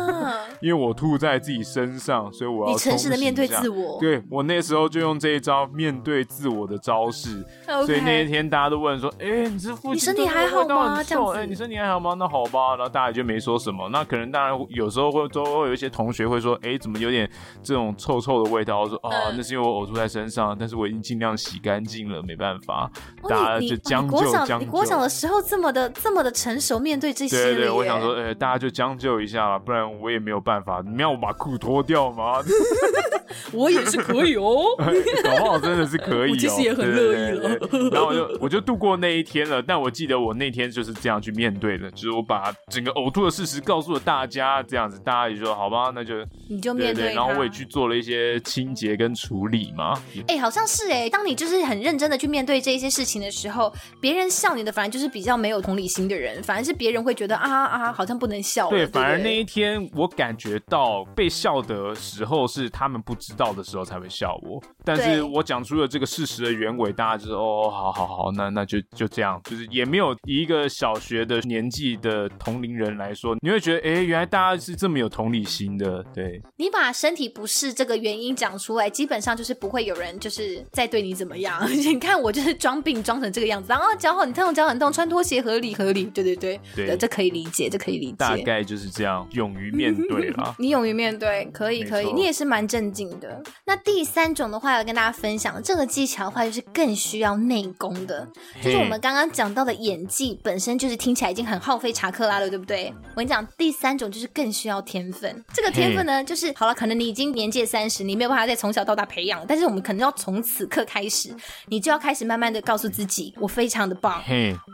[0.60, 3.98] 因为我吐在自己身上，所以我要你诚实的面对自我。
[4.00, 7.44] 对，我那时候就用这一招面对自我的招式，
[7.86, 11.02] 所以那一天大家都问说：“哎，你是父亲，你身体还好吗？
[11.02, 12.14] 这样子，哎，你身体还好吗？
[12.18, 13.88] 那好吧。”然后大家就没说什么。
[13.88, 17.28] 那可能当然有时候会都会有一些同学会说：“哎，怎么有点
[17.62, 22.90] 这种臭臭的味道？”我说：“啊，那是因为我呕吐在身上，但是我已经尽量洗干净了，没办法。”
[23.26, 24.58] 大家就将就将就。
[24.58, 27.42] 你国小的时候这么的这么的成熟，面对这些。
[27.42, 28.33] 对对，我想说，哎。
[28.34, 30.82] 大家就将就一下了，不然我也没有办法。
[30.84, 32.40] 你要我把裤脱掉吗？
[33.52, 34.64] 我也是可以哦，
[35.24, 36.32] 搞不好真的是可以哦。
[36.34, 37.56] 我其实也很乐意了。
[37.58, 39.62] 对对对，然后我就我就度过那一天了。
[39.62, 46.14] 但我记得我那天就是这样去面对的，就是我把整个呕吐的事实告诉了大家，这样子大家也说好吧，那就
[46.48, 47.14] 你就面对。
[47.14, 49.94] 然后我也去做了一些清洁跟处理嘛。
[50.28, 58.68] 哎、欸，好像是哎、欸，当你就是很认真的去面对这一些事情的时候，别人笑你的反而就是比较没有同理心的人，反而是别人会觉得啊啊，好像不能笑。
[58.68, 76.04] 对，反而那一天我感觉到被笑的时候是他们不知道的时候才会笑我，但是我讲出了这个事实的原委，大家就是哦，好好好，那那就就这样，就是也没有以一个小学的年纪的同龄人来说，你会觉得哎，原来大家是这么有同理心的。
[76.14, 81.60] 对，你把身体不适这个原因讲出来，基本上就是不会有人就是在对你怎么样。
[81.70, 90.54] 你看我就是装病装成这个样子，然后脚很痛，脚很痛，穿拖鞋合理合理，对对对，对，这可以理解，这可以理解，大概就是这样，勇于面对啦。
[90.58, 93.42] 你勇于面对，可以可以，你也是蛮镇静的。
[93.64, 98.26] 那第三种的话，要跟大家分享这个技巧的话，就是更需要内功的。
[98.62, 102.92] 就是我们刚刚讲到的演技本身就是听起来已经很耗费查克拉了，对不对？
[103.10, 105.44] 我跟你讲，第三种就是更需要天分。
[105.52, 111.34] 这个天分呢，就是好了，可能你已经年届三十，你没有办法再从小到大培养，但是我们可能要从此刻开始，
[111.68, 114.22] 你就要开始慢慢的告诉自己，我非常的棒，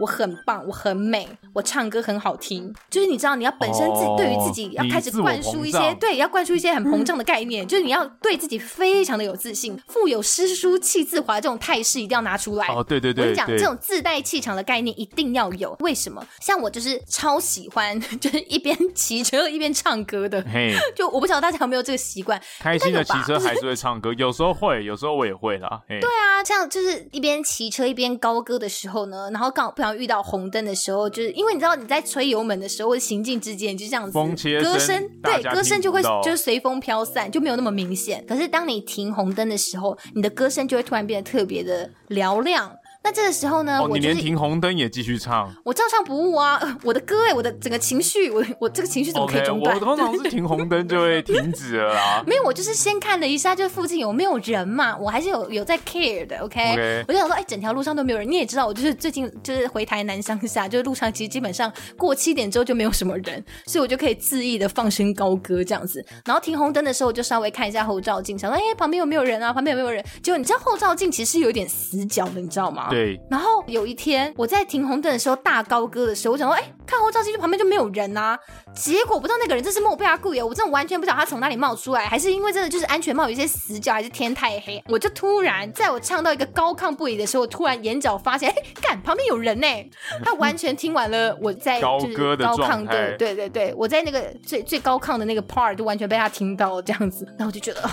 [0.01, 2.73] 我很棒，我很美，我唱歌很好听。
[2.89, 12.67] 就是你知道，你要本身自己对于自己要开始灌输一些，对，要灌输一些很膨胀的概念， 就是你要对自己非常的有自信，腹有诗书气自华这种态势一定要拿出来。
[12.69, 15.77] 哦，对对对，我跟你讲，这种自带气场的概念一定要有。
[15.81, 16.25] 为什么？
[16.41, 20.43] 像我就是超喜欢， 就是一边骑车一边唱歌的。
[20.53, 25.81] 嘿，就我不晓得大家有没有这个习惯，开心的骑车还是会唱歌，有时候会，有时候我也会啦。
[25.89, 38.10] 对啊，这样就是一边骑车一边高歌的时候呢，然后刚好不想遇到红灯的时候，就是因为你知道你在吹油门的时候，或者行进之间就这样子，风切歌声对歌声就会就是随风飘散，就没有那么明显。
[38.27, 42.75] 可是当你停红灯的时候，你的歌声就会突然变得特别的嘹亮。
[43.03, 46.61] 那这个时候呢，哦、我你连停红灯也继续唱，我照唱不误啊！
[46.85, 52.23] 我的歌哎，我的整个情绪，我我这个情绪怎么可以中断？Okay, 我通常是停红灯就会停止了啦。
[52.29, 56.39] 没有，我就是先看了一下，就附近有没有人嘛，我还是有有在 care 的。
[56.41, 57.05] OK，, okay.
[57.09, 58.31] 我就想说，哎，整条路上都没有人。
[58.31, 66.05] 你也知道，我就是最近就是回台南乡下，就是路上其实基本上过七点之后就没有什么人，所以我就可以恣意的放声高歌这样子。
[66.27, 69.53] 然后停红灯的时候，我就稍微看一下后照镜，想说，哎，旁边有没有人啊？
[69.53, 70.05] 旁边有没有人？
[70.23, 72.89] 结果你知道后照镜其实是有点死角的，你知道吗？
[72.91, 73.61] 对，然后。
[73.67, 78.37] 有一天，我在停红灯的时候大高歌的时候，我想说，哎、欸，看后照镜就旁边就没有人啊。
[78.75, 84.83] 结果不知道那个人这是莫贝亚故意，我真的完全不知道他从哪里冒出来，还是因为真的就是安全帽有一些死角，还是天太黑。
[84.89, 89.67] 我就突然在我唱到一个高亢不已的时候，突然眼角发现，哎、欸，干，旁边有人呢。
[90.25, 97.91] 他完全听完了我在高歌的状态，对对对，我在那个最最高亢的那个 part 就完全被他听到了这样子，然后我就觉得，哦，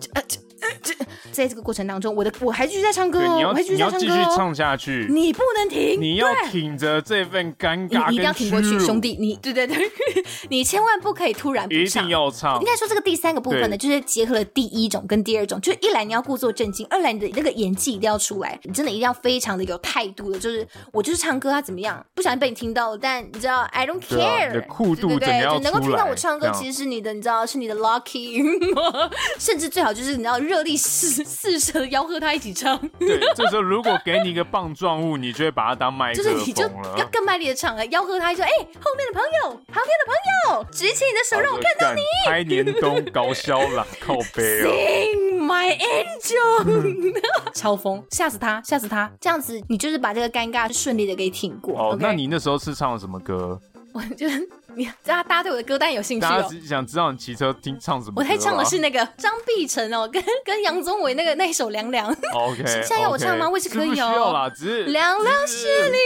[0.00, 0.40] 这
[1.32, 9.76] 在这个过程当中，我的我还继续在唱歌哦，我还继续在唱歌哦，你要继续唱下去，你不能停，你要挺着这份尴尬，你一定要挺过去，兄弟，你对对对，
[10.50, 12.58] 你千万不可以突然不唱，一定要唱。
[12.60, 28.42] 应该说这个第三个部分呢，就是结合了第一种跟第二种，就是一来你要故作镇静，二来你的那个演技一定要出来，你真的一定要非常的有态度的，就是我就是唱歌，他怎么样，不小心被你听到了，但你知道，I don't care，的酷度对对对，就能够听到我唱歌，其实是你的，你知道是你的 lucky，
[29.38, 30.88] 甚至最好就是你知道热力施。
[30.88, 32.78] 四四射吆喝他一起唱。
[32.98, 36.32] 对，这时候如果给你一个棒状物，你就会把它当麦克风。
[36.32, 36.62] 就是你就
[36.96, 40.14] 要更卖力的唱了，吆喝他一说：“哎、欸，后面的朋友，旁边的朋
[40.56, 44.70] 友，举起你的手，让我看到你。”开年冬搞笑啦， 靠北哦。
[44.70, 47.22] Sing my angel，
[47.54, 49.10] 超疯，吓死他，吓死他。
[49.20, 51.78] 这样子，你就是把这个尴尬顺利的给挺过。
[51.78, 51.98] 哦，okay?
[52.00, 53.60] 那你那时候是唱了什么歌？
[53.92, 54.34] 我觉得。
[54.76, 56.28] 你大家大家对我的歌单有兴趣哦？
[56.28, 58.14] 大家想知道你骑车听唱什么？
[58.16, 62.14] 我在唱的是那个张碧晨哦，跟 跟杨宗纬那个那一首《凉凉》。
[62.34, 63.90] OK， 现在要我唱吗也是可以哦。
[63.90, 65.96] 不需要啦，只是凉凉是你。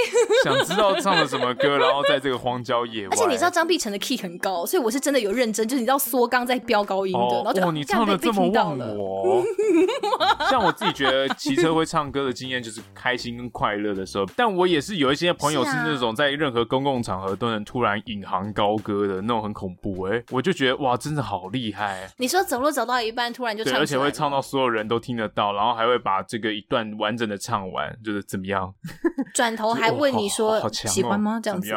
[0.44, 3.08] 想知道唱了什么歌，然后在这个荒郊野外。
[3.10, 7.18] 而且你知道张碧晨的 key 很高，所以我是真的有认真，就是你知道缩刚在飙高音的。
[7.18, 9.44] 哦，然后就哦，你唱的这么忘我。
[10.48, 19.42] 像我自己觉得骑车会唱歌的经验就是开心跟快乐的时候，但我也是有一些朋友是那种在任何公共场合都能突然引吭高歌的那种。
[19.42, 22.08] 很恐怖哎、欸，我就觉得哇，真的好厉害！
[22.18, 28.72] 你说走路走到一半，突然就唱，而且会唱到所有人都听得到，然后还会把这个一段完整的唱完，就是怎么样？
[29.34, 31.40] 转头还问你说、哦哦、喜欢吗？
[31.42, 31.74] 这样子，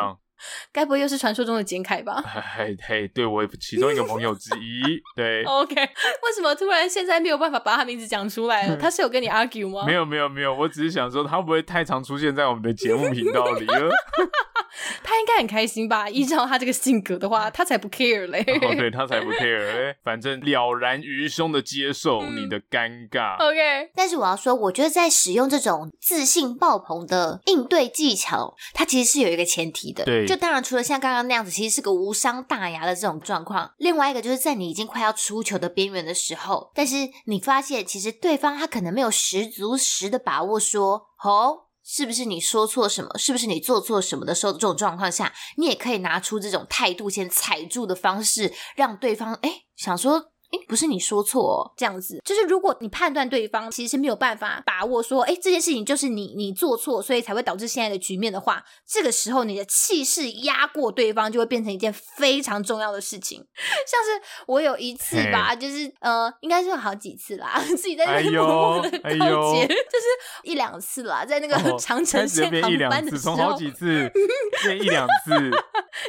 [0.71, 2.23] 该不会又是传说中的简凯吧？
[2.57, 5.01] 嘿 嘿，对我其中一个朋友之一。
[5.15, 8.75] 对，OK，为什么突然现在没有办法把他名字讲出来了？
[8.77, 9.85] 他是有跟你 argue 吗？
[9.85, 13.89] 没有没有没有，我只是想说他会不会太常出现在我们的节目频道里了？
[15.03, 16.09] 他应该很开心吧？
[16.09, 18.43] 依照他这个性格的话，他才不 care 嘞。
[18.61, 19.95] 哦， 对，他才不 care 嘞。
[20.03, 23.37] 反正了然于胸的接受你的尴尬。
[23.37, 30.03] 嗯、OK，但是我要说，我觉得在使用这种自信爆棚的应对技巧，它其实是有一个前提的。
[30.03, 33.71] 对，就当然除了像刚刚那样子，其实是个无伤大雅的这种状况。
[33.77, 41.63] 另外一个就是在你已经快要出球的边缘的时候，但是你发现其实对方他可能没有十足十的把握说，哦。
[41.87, 43.15] 是不是你说错什么？
[43.15, 50.31] 是不是你做错什么的时候，这种状况下，你也可以拿出这种态度先踩住的方式，让对方诶想说。
[50.67, 63.39] 不是你说错哦，这样子就是如果你判断对方其实是没有办法把握说，哎，这件事情就是你你做错，所以才会导致现在的局面的话，这个时候你的气势压过对方，就会变成一件非常重要的事情。
[63.85, 70.05] 像是我有一次吧，就是呃，应该是有好几次啦， 自己在那边默默的告诫，就是
[70.43, 74.09] 一两次啦，在那个长城线航班的时候，从好几次
[74.63, 75.51] 变一两次，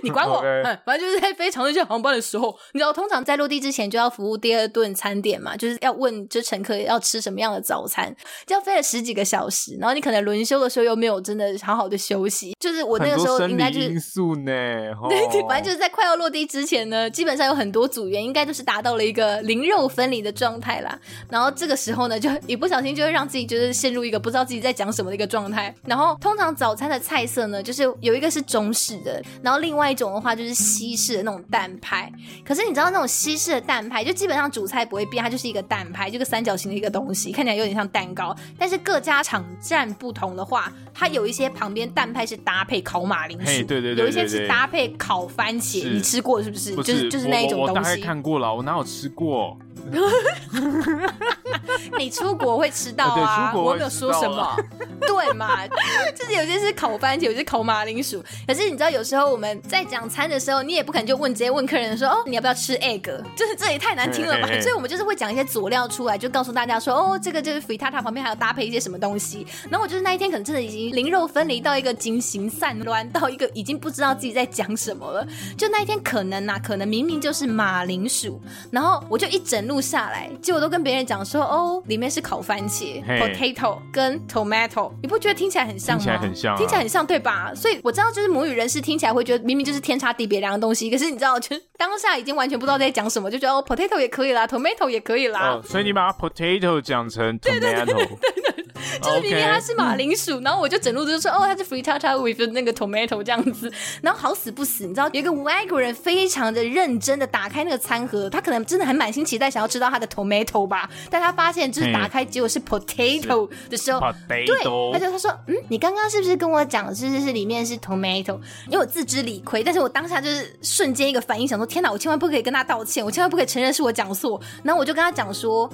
[0.02, 4.35] 你管我，嗯，反正就是在飞长城线航班的时候，你知道，通常在落地之前就要服务。
[4.36, 8.14] 第二顿餐点嘛，就是要问这乘客要吃什么样的早餐，
[8.46, 14.52] 就要飞了十几个小时，然后你可能轮休的时候又没有真的好好的休息，就是我那个时候应该就是因素呢，
[15.08, 20.98] 对对，反正就是在快要落地之前呢，基本上有很多组员应该就是达到了一个灵肉分离的状态啦，
[21.30, 32.10] 然后这个时候呢，就一不小心就会让自己就是陷入一个不知道自己在讲什么的一个状态，然后通常早餐的菜色呢，就是有一个是中式的，然后另外一种的话就是西式的那种蛋派，
[32.44, 34.16] 可是你知道那种西式的蛋派就。
[34.16, 38.34] 基本上主菜不会变，它就是一个蛋派，就个三角形的一个东西，看起来有点像蛋糕。
[38.58, 45.88] 但是各家场站不同的话，它有一些旁边蛋派是搭配烤马铃薯，对对对，对，有一些是搭配烤番茄。
[45.88, 46.74] 你吃过是不是？
[46.74, 47.72] 不是就是就是那一种东西。
[47.72, 49.56] 我，我大概看过了，我哪有吃过？
[51.98, 53.52] 你出国会吃到啊？
[53.54, 54.56] 我没有说什么，
[55.06, 55.66] 对嘛？
[56.14, 58.22] 就是有些是烤番茄，有些烤马铃薯。
[58.46, 64.48] 可是你知道，有时候我们在讲餐的时候，你也不可能就问直接问客人说：“哦，你要不要吃 egg？” 就是这也太难听了吧？
[64.60, 75.26] 所以我们就是会讲一些佐料出来，就告诉大家说：“哦，这个就是 frittata 旁边还要搭配一些什么东西。”然后我就是那一天可能真的已经灵肉分离到一个警形散乱，到一个已经不知道自己在讲什么了。
[75.56, 86.02] 就那一天可能呐，可能明明就是马铃薯，然后我就一整路下来，结果都跟别人讲说：“哦，里面是烤番茄 （potato） 跟 tomato。”你不觉得听起来很像吗？
[86.02, 87.52] 听起来很像啊，听起来很像，对吧？
[87.54, 95.50] 所以我知道，就是母语人士听起来会觉得明明就是天差地别两个东西，可是你知道，就 当下已经完全不知道在讲什么，就觉得哦，potato 也可以啦，tomato 也可以啦。
[95.50, 97.42] 哦，所以你把 potato 讲成 tomato。
[97.42, 98.66] 对对对对对对。
[99.02, 114.00] 就是明明它是马铃薯，然后我就整路都说哦，它是 frittata with 那个 tomato 这样子，然后好死不死，你知道有一个外国人非常的认真的打开那个餐盒，他可能真的很满心期待想要吃到他的 tomato 吧，但他发现就是打开结果是 potato 的时候，
[114.46, 114.56] 对，
[114.92, 118.38] 他就他说嗯，你刚刚是不是跟我讲是是是里面是 tomato？
[118.66, 125.70] 因为我自知理亏，但是我当下就是瞬间一个反应，想说天哪，我千万不可以跟他道歉，我千万不可以承认是我讲错，然后我就跟他讲说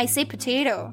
[0.00, 0.90] no，I say potato，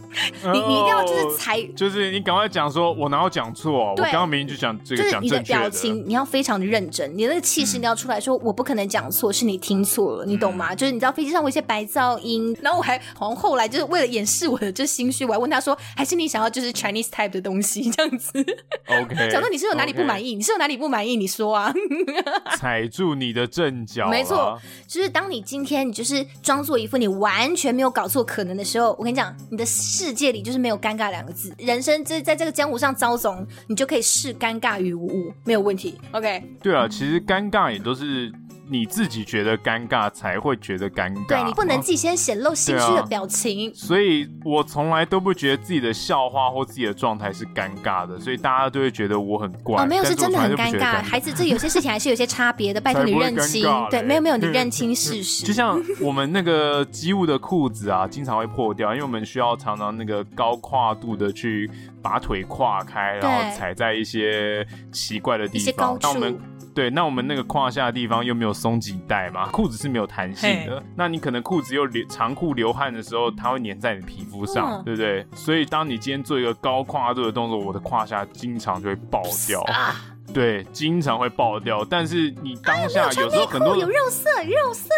[0.51, 1.38] 你你一定要就是。
[1.38, 3.91] 才就是你赶快讲说，我哪有讲错？
[3.91, 5.41] 我刚刚明明就讲这个讲正确的。
[5.43, 10.74] 就是你的表情，你要非常的认真，你的那个气势你要出来说，我不可能讲错，是你听错了，你懂吗？
[10.74, 18.39] 就是你知道飞机上有一些白噪音，然后我还好像后来就是为了掩饰我的这心虚，我还问他说，还是你想要就是 Chinese type 的东西这样子
[18.88, 20.34] ？OK，讲到，你是有哪里不满意？
[20.36, 21.16] 你是有哪里不满意？
[21.16, 21.72] 你说啊，
[22.58, 24.10] 踩住你的阵脚。
[24.10, 31.54] 没错，就是当你今天你就是装作一副你完全没有搞错可能的时候，我跟你讲，你的世界里就是没有尴尬两个字。
[31.58, 36.00] 人生在在这个江湖上遭总，你就可以视尴尬于无物，没有问题。
[36.12, 36.43] OK。
[36.62, 38.32] 对啊，其实尴尬也都是。
[38.70, 43.70] 你自己觉得尴尬才会觉得尴尬，对，你不能自己先显露心虚的表情。
[43.70, 49.84] 啊、所以我从来都不觉得自己的笑话或自己的状态是尴尬的，所以大家都会觉得我很怪。
[49.84, 51.01] 哦，没有，是真的很尴尬。
[51.01, 53.63] 孩子，这有些事情还是有些差别的，拜托你 认清。
[53.89, 55.45] 对，没有没有，你 认清事实。
[55.45, 61.70] 就像我们那个机务的裤子啊，经常会破掉，因为我们需要常常那个高跨度的去
[62.01, 65.97] 把腿跨开，然后踩在一些奇怪的地方。
[65.99, 66.38] 当我们
[66.78, 70.84] 对，那我们那个胯下的地方又没有松紧带嘛，裤子是没有弹性的。
[70.96, 75.26] 那你可能裤子又流长裤流汗的时候，它会粘在你皮肤上，嗯、对不对？
[75.34, 79.60] 所以当你今天做一个高跨度的动作，我的胯下经常就会爆掉。
[79.62, 79.96] 啊、
[80.32, 81.84] 对，经常会爆掉。
[81.84, 84.94] 但是你当下有时候很多、啊、有，有肉色，肉色。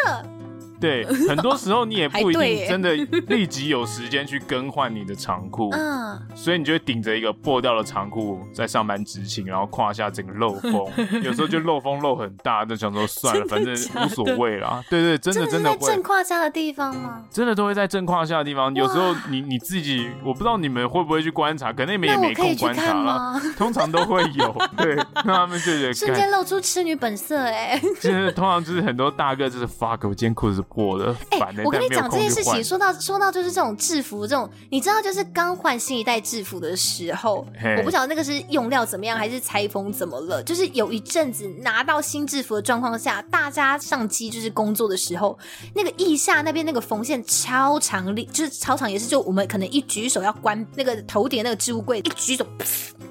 [0.79, 2.93] 对，很多时候你也不一定真的
[3.27, 10.89] 立即有时间去更换你的长裤，嗯，所以你就会顶着一个破掉的长裤在上班执勤，然后胯下整个漏风，
[11.21, 14.81] 有时候就漏风漏很大，就想说算了， 反正无所谓啦。
[14.89, 15.87] 对对，真的真的会。
[15.87, 17.25] 正胯下的地方吗？
[17.29, 18.73] 真的都会在正胯下的地方。
[18.73, 23.41] 有时候你你自己，我不知道你们会不会去观察，可能你们也没空观察了。
[23.57, 30.63] 通常都会有， 对，那他们就觉得瞬间露出痴女本色，哎，就是通常就是很多大哥就是 fuck，我今天裤子。
[30.75, 37.45] 我的，哎、欸，我跟你讲这件事情，说到说到就是这种制服，这种你知道，就是刚换新一代制服的时候，
[37.77, 45.37] 我不晓得那个是用料怎么样，还是裁缝怎么了，就是有一阵子拿到新制服的状况下，大家上机就是工作的时候，
[45.73, 52.45] 那个腋下那边那个缝线超长，力就是超长，也是就我们可能一举手要关那个头顶那个置物柜，一举手，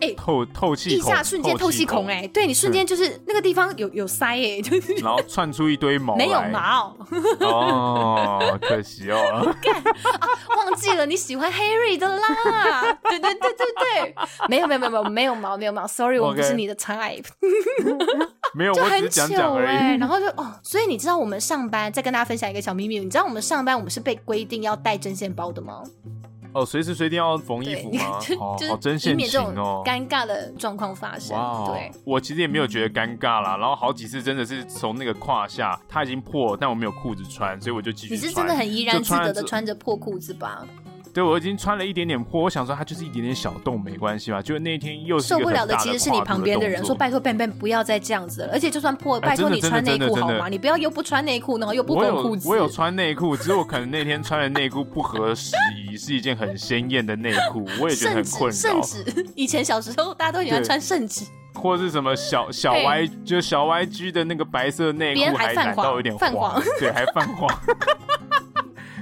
[0.00, 6.96] 哎、欸，透透气，腋下瞬间透气孔，哎，对你瞬间就是那个地方有有塞，哎，就是然后窜出一堆毛，没有毛。
[7.48, 9.18] 哦，可惜哦，
[10.18, 10.26] 啊，
[10.56, 13.66] 忘记了你喜欢 Harry 的啦， 对对对对
[14.02, 14.14] 对，
[14.48, 17.24] 没有没有没有没有没有毛没有毛，Sorry，我不是你的 type，
[18.54, 25.82] 没有，就很糗哎，然后就哦，所以你知道我们上班，再跟大家分享一个小秘密，你知道我们上班我们是被规定要带针线包的吗？
[26.58, 28.18] 哦，随时随地要缝衣服吗？
[28.38, 31.36] 哦好针线情哦，尴尬的状况发生。
[31.36, 33.56] 哇，对，我其实也没有觉得尴尬啦。
[33.56, 38.20] 然后好几次真的是从那个胯下，它已经破，但我没有裤子穿，所以我就继续穿。
[38.20, 40.64] 你是真的很怡然自得的穿着破裤子吧？
[41.18, 44.40] 对，我已经穿了一点点破，我想说它就是一点点小洞，没关系吧？
[44.40, 50.48] 就那天又受不了的，其实是你旁边的人说：“拜托，Ben Ben 不要再这样子了。”而且就算破，拜托你穿内裤好吗？
[50.48, 52.48] 你不要又不穿内裤，然后又不缝裤子。
[52.48, 55.56] 我有穿内裤，只是我可能那天穿的内裤不合时
[55.90, 58.56] 宜，是一件很鲜艳的内裤，我也觉得很困扰。
[58.56, 67.50] 甚至，以前小时候大家都喜欢穿圣旨，或是什么小小 Y 就小 YG 的那个白色内裤，还染到有点黄，对，还泛黄。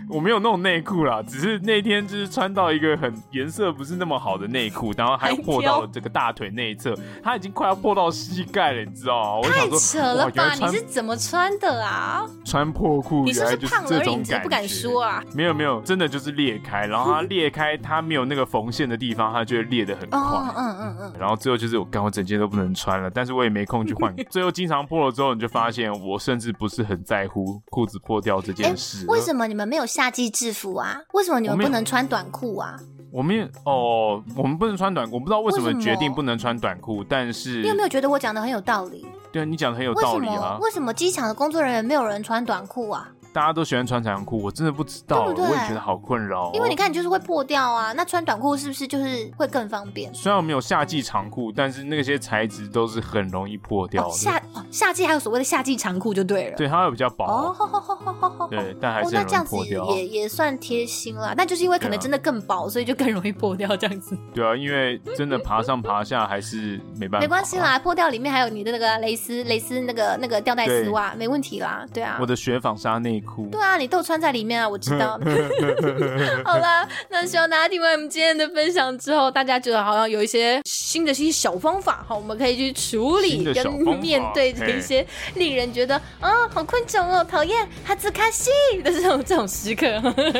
[0.08, 9.48] 我没有那种内裤啦，只是那天就是穿到一个很颜色不是那么好的内裤，然后还破到了这个大腿内侧，它已经快要破到膝盖了，你知道吗？
[9.48, 10.54] 太扯了吧！
[10.54, 12.26] 你是怎么穿的啊？
[12.44, 14.16] 穿破裤，你是不是胖而已？
[14.16, 15.22] 你不敢说啊？
[15.34, 20.20] 没有没有，真的就是裂开，然后它裂开，它没有那个缝线的地方，它就会裂的很快。
[20.20, 21.12] 嗯嗯嗯嗯。
[21.18, 24.14] 然后最后就是我刚好整件都不能穿了，但是我也没空去换。
[24.30, 29.04] 最后经常破了之后，你就发现我甚至不是很在乎裤子破掉这件事。
[29.08, 31.00] 为什么你们没有夏季制服啊？
[31.14, 32.78] 为什么你们不能穿短裤啊？
[33.10, 37.02] 我们哦，我们不能穿短裤，我不知道为什么决定不能穿短裤。
[37.02, 39.06] 但是你有没有觉得我讲的很有道理？
[39.32, 40.58] 对啊，你讲的很有道理啊。
[40.60, 43.08] 为什么机场的工作人员没有人穿短裤啊？
[43.36, 46.50] 大家都喜欢穿长裤，我真的不知道，对对，我也觉得好困扰。
[46.54, 47.92] 因为你看，你就是会破掉啊。
[47.92, 50.10] 那穿短裤是不是就是会更方便？
[50.14, 54.10] 虽然我们有夏季长裤，但是那些材质都是很容易破掉的。
[54.12, 56.56] 夏夏季还有所谓的夏季长裤就对了。
[56.56, 57.26] 对，它会比较薄。
[57.26, 59.84] 哦，对，但还是很容易破掉。
[59.94, 61.34] 也也算贴心啦。
[61.36, 64.16] 但就是因为可能真的更薄，所以就更容易破掉这样子。
[64.32, 67.26] 对啊，因为真的爬上爬下还是没办法。
[67.26, 71.84] 没关系啦，破掉里面还有你的那个蕾丝蕾丝那个那个吊带丝袜，没问题啦。
[71.92, 73.46] 对啊，我的雪纺纱内裤。
[73.52, 74.06] 对啊，你都。
[74.06, 75.18] 穿在里面啊，我知道。
[76.44, 83.68] 好啦，那希望大家听完我们今天的分享之后，大家觉得好像有一些新的一些小方法，好，我们可以去处理跟
[83.98, 85.04] 面对这一些
[85.34, 88.48] 令人觉得啊好困窘哦、讨厌、哈兹卡西
[88.84, 89.86] 的这种这种时刻。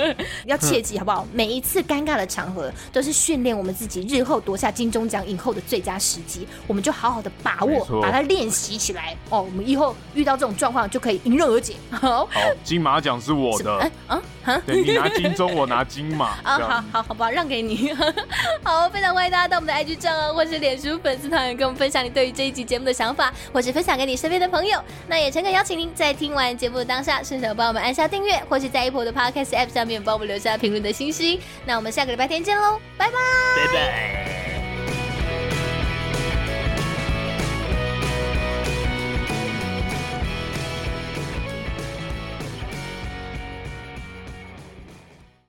[0.47, 1.27] 要切记好不好？
[1.33, 9.43] 每一次尴尬的场合都是训练我们自己日后夺下金钟奖影后的最佳时机，我们就好好的把握，把它练习起来哦。
[9.43, 11.75] 我们以后遇到这种状况就可以迎刃而解。
[11.91, 12.29] 好，好。
[12.77, 13.91] 金马奖是我的。
[14.09, 16.37] 嗯啊，对，你拿金钟，我拿金马。
[16.45, 17.91] 啊，好好好吧，让给你。
[18.63, 24.79] 好，非常欢迎大家到我们的 IG 账号或是脸书粉丝团，跟我们分享你对于这一集节目的想法，或是分享给你身边的朋友。
[25.09, 31.41] 那也诚恳邀请您在听完节目的当下，顺手帮我们按下订阅，或是在 Apple 的 Podcast App 上面帮我们留下评论的信息。
[31.65, 33.13] 那我们下个礼拜天见喽，拜拜，
[33.57, 34.66] 拜拜。